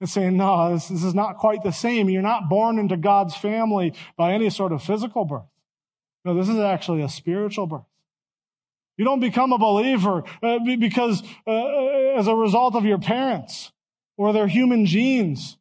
it's 0.00 0.12
saying, 0.12 0.36
no, 0.36 0.72
this, 0.72 0.88
this 0.88 1.02
is 1.02 1.14
not 1.14 1.38
quite 1.38 1.62
the 1.62 1.72
same. 1.72 2.08
You're 2.08 2.22
not 2.22 2.48
born 2.48 2.78
into 2.78 2.96
God's 2.96 3.34
family 3.36 3.94
by 4.16 4.32
any 4.32 4.50
sort 4.50 4.72
of 4.72 4.82
physical 4.82 5.24
birth. 5.24 5.46
No, 6.24 6.34
this 6.34 6.48
is 6.48 6.58
actually 6.58 7.02
a 7.02 7.08
spiritual 7.08 7.66
birth. 7.66 7.84
You 8.96 9.04
don't 9.04 9.20
become 9.20 9.52
a 9.52 9.58
believer 9.58 10.22
uh, 10.42 10.58
because 10.78 11.22
uh, 11.46 11.50
uh, 11.50 12.18
as 12.18 12.26
a 12.26 12.34
result 12.34 12.76
of 12.76 12.84
your 12.84 12.98
parents 12.98 13.72
or 14.16 14.32
their 14.32 14.46
human 14.46 14.86
genes. 14.86 15.56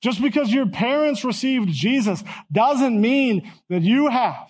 Just 0.00 0.22
because 0.22 0.52
your 0.52 0.66
parents 0.66 1.24
received 1.24 1.70
Jesus 1.70 2.22
doesn't 2.52 3.00
mean 3.00 3.50
that 3.68 3.82
you 3.82 4.08
have. 4.08 4.48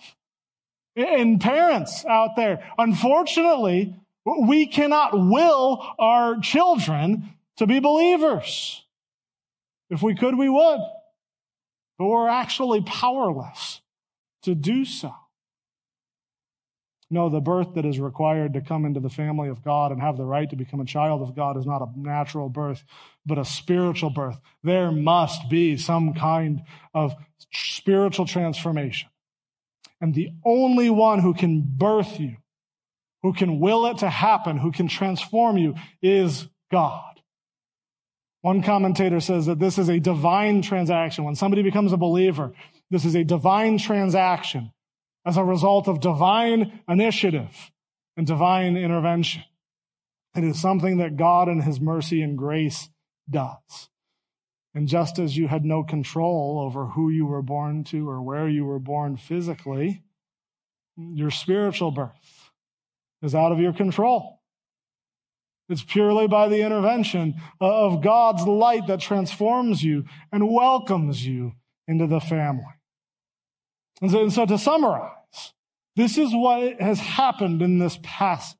And 0.95 1.41
parents 1.41 2.05
out 2.05 2.35
there, 2.35 2.63
unfortunately, 2.77 3.95
we 4.25 4.67
cannot 4.67 5.13
will 5.13 5.83
our 5.97 6.39
children 6.39 7.33
to 7.57 7.65
be 7.65 7.79
believers. 7.79 8.85
If 9.89 10.01
we 10.01 10.15
could, 10.15 10.37
we 10.37 10.49
would. 10.49 10.79
But 11.97 12.05
we're 12.05 12.29
actually 12.29 12.81
powerless 12.81 13.81
to 14.43 14.55
do 14.55 14.85
so. 14.85 15.13
No, 17.11 17.29
the 17.29 17.41
birth 17.41 17.73
that 17.73 17.85
is 17.85 17.99
required 17.99 18.53
to 18.53 18.61
come 18.61 18.85
into 18.85 18.99
the 18.99 19.09
family 19.09 19.49
of 19.49 19.63
God 19.63 19.91
and 19.91 19.99
have 19.99 20.15
the 20.15 20.25
right 20.25 20.47
to 20.49 20.55
become 20.55 20.79
a 20.79 20.85
child 20.85 21.23
of 21.23 21.35
God 21.35 21.57
is 21.57 21.65
not 21.65 21.81
a 21.81 21.87
natural 21.95 22.49
birth, 22.49 22.83
but 23.29 23.37
a 23.37 23.45
spiritual 23.45 24.09
birth. 24.09 24.37
There 24.63 24.91
must 24.91 25.49
be 25.49 25.77
some 25.77 26.13
kind 26.13 26.63
of 26.93 27.13
spiritual 27.53 28.25
transformation. 28.25 29.09
And 30.01 30.13
the 30.13 30.31
only 30.45 30.89
one 30.89 31.19
who 31.19 31.33
can 31.33 31.61
birth 31.61 32.19
you, 32.19 32.37
who 33.23 33.33
can 33.33 33.59
will 33.59 33.85
it 33.85 33.99
to 33.99 34.09
happen, 34.09 34.57
who 34.57 34.71
can 34.71 34.87
transform 34.87 35.57
you 35.57 35.75
is 36.01 36.47
God. 36.71 37.21
One 38.41 38.63
commentator 38.63 39.19
says 39.19 39.45
that 39.47 39.59
this 39.59 39.77
is 39.77 39.89
a 39.89 39.99
divine 39.99 40.61
transaction. 40.61 41.25
When 41.25 41.35
somebody 41.35 41.61
becomes 41.61 41.91
a 41.91 41.97
believer, 41.97 42.53
this 42.89 43.03
is 43.03 43.15
a 43.15 43.23
divine 43.23 43.77
transaction 43.77 44.71
as 45.25 45.35
a 45.35 45.43
result 45.43 45.87
of 45.87 45.99
divine 45.99 46.81
initiative 46.87 47.71
and 48.15 48.25
divine 48.25 48.77
intervention. 48.77 49.43
It 50.35 50.43
is 50.45 50.61
something 50.61 50.97
that 50.97 51.17
God 51.17 51.49
in 51.49 51.61
his 51.61 51.81
mercy 51.81 52.21
and 52.21 52.37
grace 52.37 52.89
does. 53.29 53.89
And 54.73 54.87
just 54.87 55.19
as 55.19 55.35
you 55.35 55.47
had 55.47 55.65
no 55.65 55.83
control 55.83 56.61
over 56.63 56.87
who 56.87 57.09
you 57.09 57.25
were 57.25 57.41
born 57.41 57.83
to 57.85 58.09
or 58.09 58.21
where 58.21 58.47
you 58.47 58.65
were 58.65 58.79
born 58.79 59.17
physically, 59.17 60.03
your 60.95 61.31
spiritual 61.31 61.91
birth 61.91 62.51
is 63.21 63.33
out 63.33 63.51
of 63.51 63.59
your 63.59 63.73
control. 63.73 64.39
It's 65.69 65.83
purely 65.83 66.27
by 66.27 66.47
the 66.47 66.61
intervention 66.61 67.35
of 67.61 68.01
God's 68.01 68.43
light 68.43 68.87
that 68.87 68.99
transforms 68.99 69.83
you 69.83 70.05
and 70.31 70.51
welcomes 70.51 71.25
you 71.25 71.53
into 71.87 72.07
the 72.07 72.19
family. 72.19 72.63
And 74.01 74.11
so, 74.11 74.21
and 74.21 74.33
so 74.33 74.45
to 74.45 74.57
summarize, 74.57 75.11
this 75.95 76.17
is 76.17 76.33
what 76.33 76.79
has 76.79 76.99
happened 76.99 77.61
in 77.61 77.79
this 77.79 77.99
passage. 78.01 78.58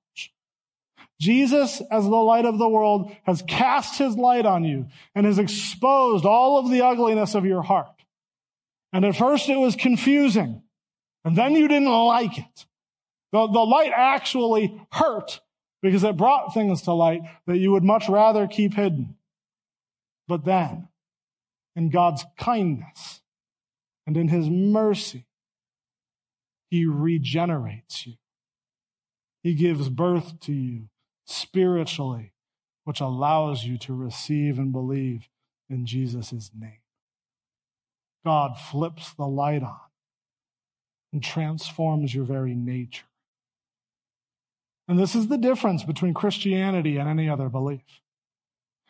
Jesus, 1.19 1.81
as 1.91 2.05
the 2.05 2.09
light 2.09 2.45
of 2.45 2.57
the 2.57 2.69
world, 2.69 3.13
has 3.23 3.41
cast 3.41 3.97
his 3.97 4.15
light 4.15 4.45
on 4.45 4.63
you 4.63 4.87
and 5.13 5.25
has 5.25 5.37
exposed 5.37 6.25
all 6.25 6.57
of 6.57 6.71
the 6.71 6.81
ugliness 6.81 7.35
of 7.35 7.45
your 7.45 7.61
heart. 7.61 7.87
And 8.93 9.03
at 9.03 9.17
first 9.17 9.49
it 9.49 9.57
was 9.57 9.75
confusing, 9.75 10.63
and 11.25 11.35
then 11.35 11.53
you 11.53 11.67
didn't 11.67 11.91
like 11.91 12.37
it. 12.37 12.65
The, 13.31 13.47
the 13.47 13.59
light 13.59 13.91
actually 13.93 14.81
hurt 14.91 15.41
because 15.81 16.03
it 16.03 16.17
brought 16.17 16.53
things 16.53 16.83
to 16.83 16.93
light 16.93 17.21
that 17.45 17.57
you 17.57 17.71
would 17.73 17.83
much 17.83 18.07
rather 18.09 18.47
keep 18.47 18.73
hidden. 18.73 19.15
But 20.27 20.45
then, 20.45 20.87
in 21.75 21.89
God's 21.89 22.25
kindness 22.37 23.21
and 24.07 24.15
in 24.15 24.29
his 24.29 24.49
mercy, 24.49 25.25
he 26.69 26.85
regenerates 26.85 28.07
you. 28.07 28.13
He 29.43 29.53
gives 29.53 29.89
birth 29.89 30.39
to 30.41 30.53
you 30.53 30.89
spiritually, 31.29 32.33
which 32.85 32.99
allows 32.99 33.63
you 33.63 33.77
to 33.77 33.93
receive 33.93 34.57
and 34.57 34.71
believe 34.71 35.29
in 35.69 35.85
Jesus' 35.85 36.49
name. 36.57 36.79
God 38.25 38.57
flips 38.57 39.13
the 39.13 39.27
light 39.27 39.61
on 39.61 39.79
and 41.13 41.23
transforms 41.23 42.13
your 42.13 42.25
very 42.25 42.55
nature. 42.55 43.05
And 44.87 44.97
this 44.97 45.13
is 45.13 45.27
the 45.27 45.37
difference 45.37 45.83
between 45.83 46.15
Christianity 46.15 46.97
and 46.97 47.07
any 47.07 47.29
other 47.29 47.47
belief. 47.47 48.01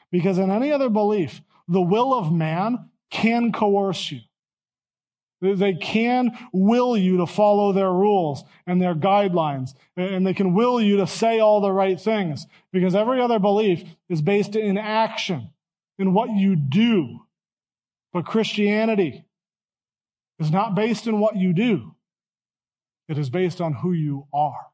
Because 0.10 0.38
in 0.38 0.50
any 0.50 0.72
other 0.72 0.90
belief, 0.90 1.42
the 1.68 1.82
will 1.82 2.14
of 2.14 2.32
man 2.32 2.90
can 3.12 3.52
coerce 3.52 4.12
you. 4.12 4.22
They 5.42 5.74
can 5.74 6.38
will 6.52 6.98
you 6.98 7.18
to 7.18 7.26
follow 7.26 7.72
their 7.72 7.92
rules 7.92 8.44
and 8.68 8.82
their 8.82 8.96
guidelines, 8.96 9.74
and 9.96 10.28
they 10.28 10.34
can 10.34 10.54
will 10.54 10.82
you 10.82 10.98
to 10.98 11.08
say 11.08 11.40
all 11.40 11.62
the 11.62 11.72
right 11.72 12.00
things 12.00 12.46
because 12.74 12.94
every 12.94 13.22
other 13.22 13.40
belief 13.40 13.84
is 14.10 14.22
based 14.22 14.56
in 14.56 14.78
action, 14.78 15.50
in 15.98 16.14
what 16.14 16.30
you 16.32 16.56
do. 16.56 17.22
But 18.12 18.26
Christianity 18.26 19.24
is 20.40 20.52
not 20.52 20.76
based 20.76 21.08
in 21.08 21.20
what 21.20 21.36
you 21.36 21.54
do. 21.54 21.96
It 23.08 23.18
is 23.18 23.30
based 23.30 23.62
on 23.62 23.74
who 23.74 23.94
you 23.94 24.28
are. 24.34 24.69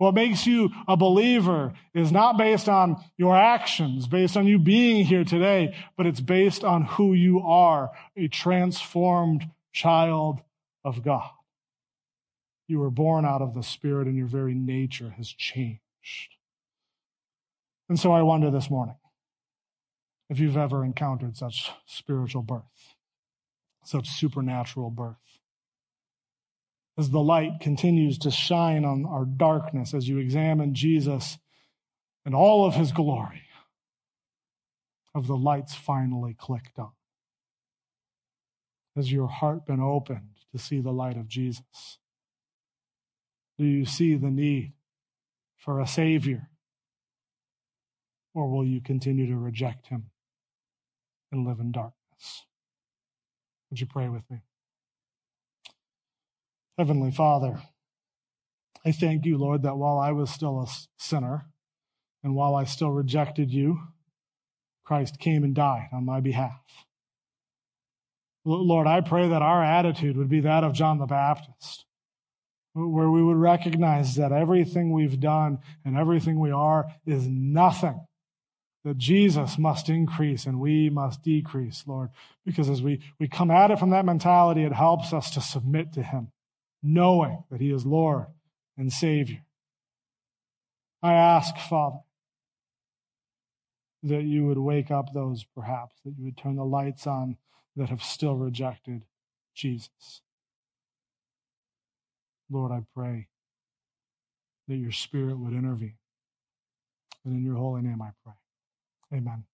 What 0.00 0.14
makes 0.14 0.46
you 0.46 0.70
a 0.88 0.96
believer 0.96 1.74
is 1.92 2.10
not 2.10 2.38
based 2.38 2.70
on 2.70 2.96
your 3.18 3.36
actions, 3.36 4.06
based 4.06 4.34
on 4.34 4.46
you 4.46 4.58
being 4.58 5.04
here 5.04 5.24
today, 5.24 5.76
but 5.94 6.06
it's 6.06 6.22
based 6.22 6.64
on 6.64 6.86
who 6.86 7.12
you 7.12 7.40
are, 7.40 7.90
a 8.16 8.26
transformed 8.26 9.50
child 9.74 10.40
of 10.82 11.02
God. 11.04 11.28
You 12.66 12.78
were 12.78 12.90
born 12.90 13.26
out 13.26 13.42
of 13.42 13.52
the 13.52 13.62
Spirit 13.62 14.06
and 14.06 14.16
your 14.16 14.26
very 14.26 14.54
nature 14.54 15.10
has 15.18 15.28
changed. 15.28 15.80
And 17.90 18.00
so 18.00 18.10
I 18.10 18.22
wonder 18.22 18.50
this 18.50 18.70
morning 18.70 18.96
if 20.30 20.38
you've 20.38 20.56
ever 20.56 20.82
encountered 20.82 21.36
such 21.36 21.72
spiritual 21.84 22.40
birth, 22.40 22.94
such 23.84 24.08
supernatural 24.08 24.88
birth 24.88 25.29
as 26.98 27.10
the 27.10 27.20
light 27.20 27.60
continues 27.60 28.18
to 28.18 28.30
shine 28.30 28.84
on 28.84 29.06
our 29.06 29.24
darkness 29.24 29.94
as 29.94 30.08
you 30.08 30.18
examine 30.18 30.74
Jesus 30.74 31.38
and 32.24 32.34
all 32.34 32.66
of 32.66 32.74
his 32.74 32.92
glory, 32.92 33.42
have 35.14 35.26
the 35.26 35.36
lights 35.36 35.74
finally 35.74 36.34
clicked 36.38 36.78
on? 36.78 36.92
Has 38.96 39.10
your 39.10 39.28
heart 39.28 39.66
been 39.66 39.80
opened 39.80 40.36
to 40.52 40.58
see 40.58 40.80
the 40.80 40.92
light 40.92 41.16
of 41.16 41.28
Jesus? 41.28 41.98
Do 43.58 43.64
you 43.64 43.84
see 43.84 44.14
the 44.14 44.30
need 44.30 44.72
for 45.56 45.80
a 45.80 45.86
Savior? 45.86 46.48
Or 48.34 48.48
will 48.48 48.64
you 48.64 48.80
continue 48.80 49.26
to 49.26 49.36
reject 49.36 49.88
him 49.88 50.10
and 51.32 51.46
live 51.46 51.60
in 51.60 51.72
darkness? 51.72 52.44
Would 53.70 53.80
you 53.80 53.86
pray 53.86 54.08
with 54.08 54.28
me? 54.30 54.42
Heavenly 56.80 57.10
Father, 57.10 57.60
I 58.86 58.92
thank 58.92 59.26
you, 59.26 59.36
Lord, 59.36 59.64
that 59.64 59.76
while 59.76 59.98
I 59.98 60.12
was 60.12 60.30
still 60.30 60.62
a 60.62 60.66
sinner 60.98 61.44
and 62.24 62.34
while 62.34 62.54
I 62.54 62.64
still 62.64 62.88
rejected 62.88 63.52
you, 63.52 63.80
Christ 64.82 65.18
came 65.18 65.44
and 65.44 65.54
died 65.54 65.90
on 65.92 66.06
my 66.06 66.20
behalf. 66.20 66.62
Lord, 68.46 68.86
I 68.86 69.02
pray 69.02 69.28
that 69.28 69.42
our 69.42 69.62
attitude 69.62 70.16
would 70.16 70.30
be 70.30 70.40
that 70.40 70.64
of 70.64 70.72
John 70.72 70.96
the 70.96 71.04
Baptist, 71.04 71.84
where 72.72 73.10
we 73.10 73.22
would 73.22 73.36
recognize 73.36 74.14
that 74.14 74.32
everything 74.32 74.90
we've 74.90 75.20
done 75.20 75.58
and 75.84 75.98
everything 75.98 76.40
we 76.40 76.50
are 76.50 76.90
is 77.04 77.28
nothing. 77.28 78.06
That 78.84 78.96
Jesus 78.96 79.58
must 79.58 79.90
increase 79.90 80.46
and 80.46 80.58
we 80.58 80.88
must 80.88 81.22
decrease, 81.22 81.84
Lord, 81.86 82.08
because 82.46 82.70
as 82.70 82.80
we, 82.80 83.02
we 83.18 83.28
come 83.28 83.50
at 83.50 83.70
it 83.70 83.78
from 83.78 83.90
that 83.90 84.06
mentality, 84.06 84.62
it 84.62 84.72
helps 84.72 85.12
us 85.12 85.30
to 85.32 85.42
submit 85.42 85.92
to 85.92 86.02
Him 86.02 86.32
knowing 86.82 87.44
that 87.50 87.60
He 87.60 87.72
is 87.72 87.84
Lord 87.84 88.26
and 88.76 88.92
Savior. 88.92 89.44
I 91.02 91.14
ask, 91.14 91.56
Father, 91.56 92.00
that 94.02 94.22
you 94.22 94.46
would 94.46 94.58
wake 94.58 94.90
up 94.90 95.12
those 95.12 95.44
perhaps, 95.44 95.96
that 96.04 96.14
you 96.16 96.24
would 96.24 96.36
turn 96.36 96.56
the 96.56 96.64
lights 96.64 97.06
on 97.06 97.36
that 97.76 97.88
have 97.88 98.02
still 98.02 98.36
rejected 98.36 99.04
Jesus. 99.54 100.22
Lord, 102.50 102.72
I 102.72 102.82
pray 102.94 103.28
that 104.68 104.76
your 104.76 104.92
Spirit 104.92 105.38
would 105.38 105.52
intervene. 105.52 105.96
And 107.24 107.36
in 107.36 107.44
your 107.44 107.56
holy 107.56 107.82
name 107.82 108.00
I 108.02 108.10
pray. 108.24 108.34
Amen. 109.18 109.44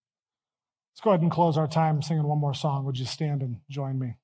Let's 0.93 1.01
go 1.03 1.11
ahead 1.11 1.23
and 1.23 1.31
close 1.31 1.59
our 1.59 1.67
time 1.67 2.01
singing 2.01 2.25
one 2.25 2.39
more 2.39 2.55
song. 2.55 2.85
Would 2.85 2.99
you 2.99 3.07
stand 3.07 3.43
and 3.43 3.59
join 3.69 3.99
me? 3.99 4.17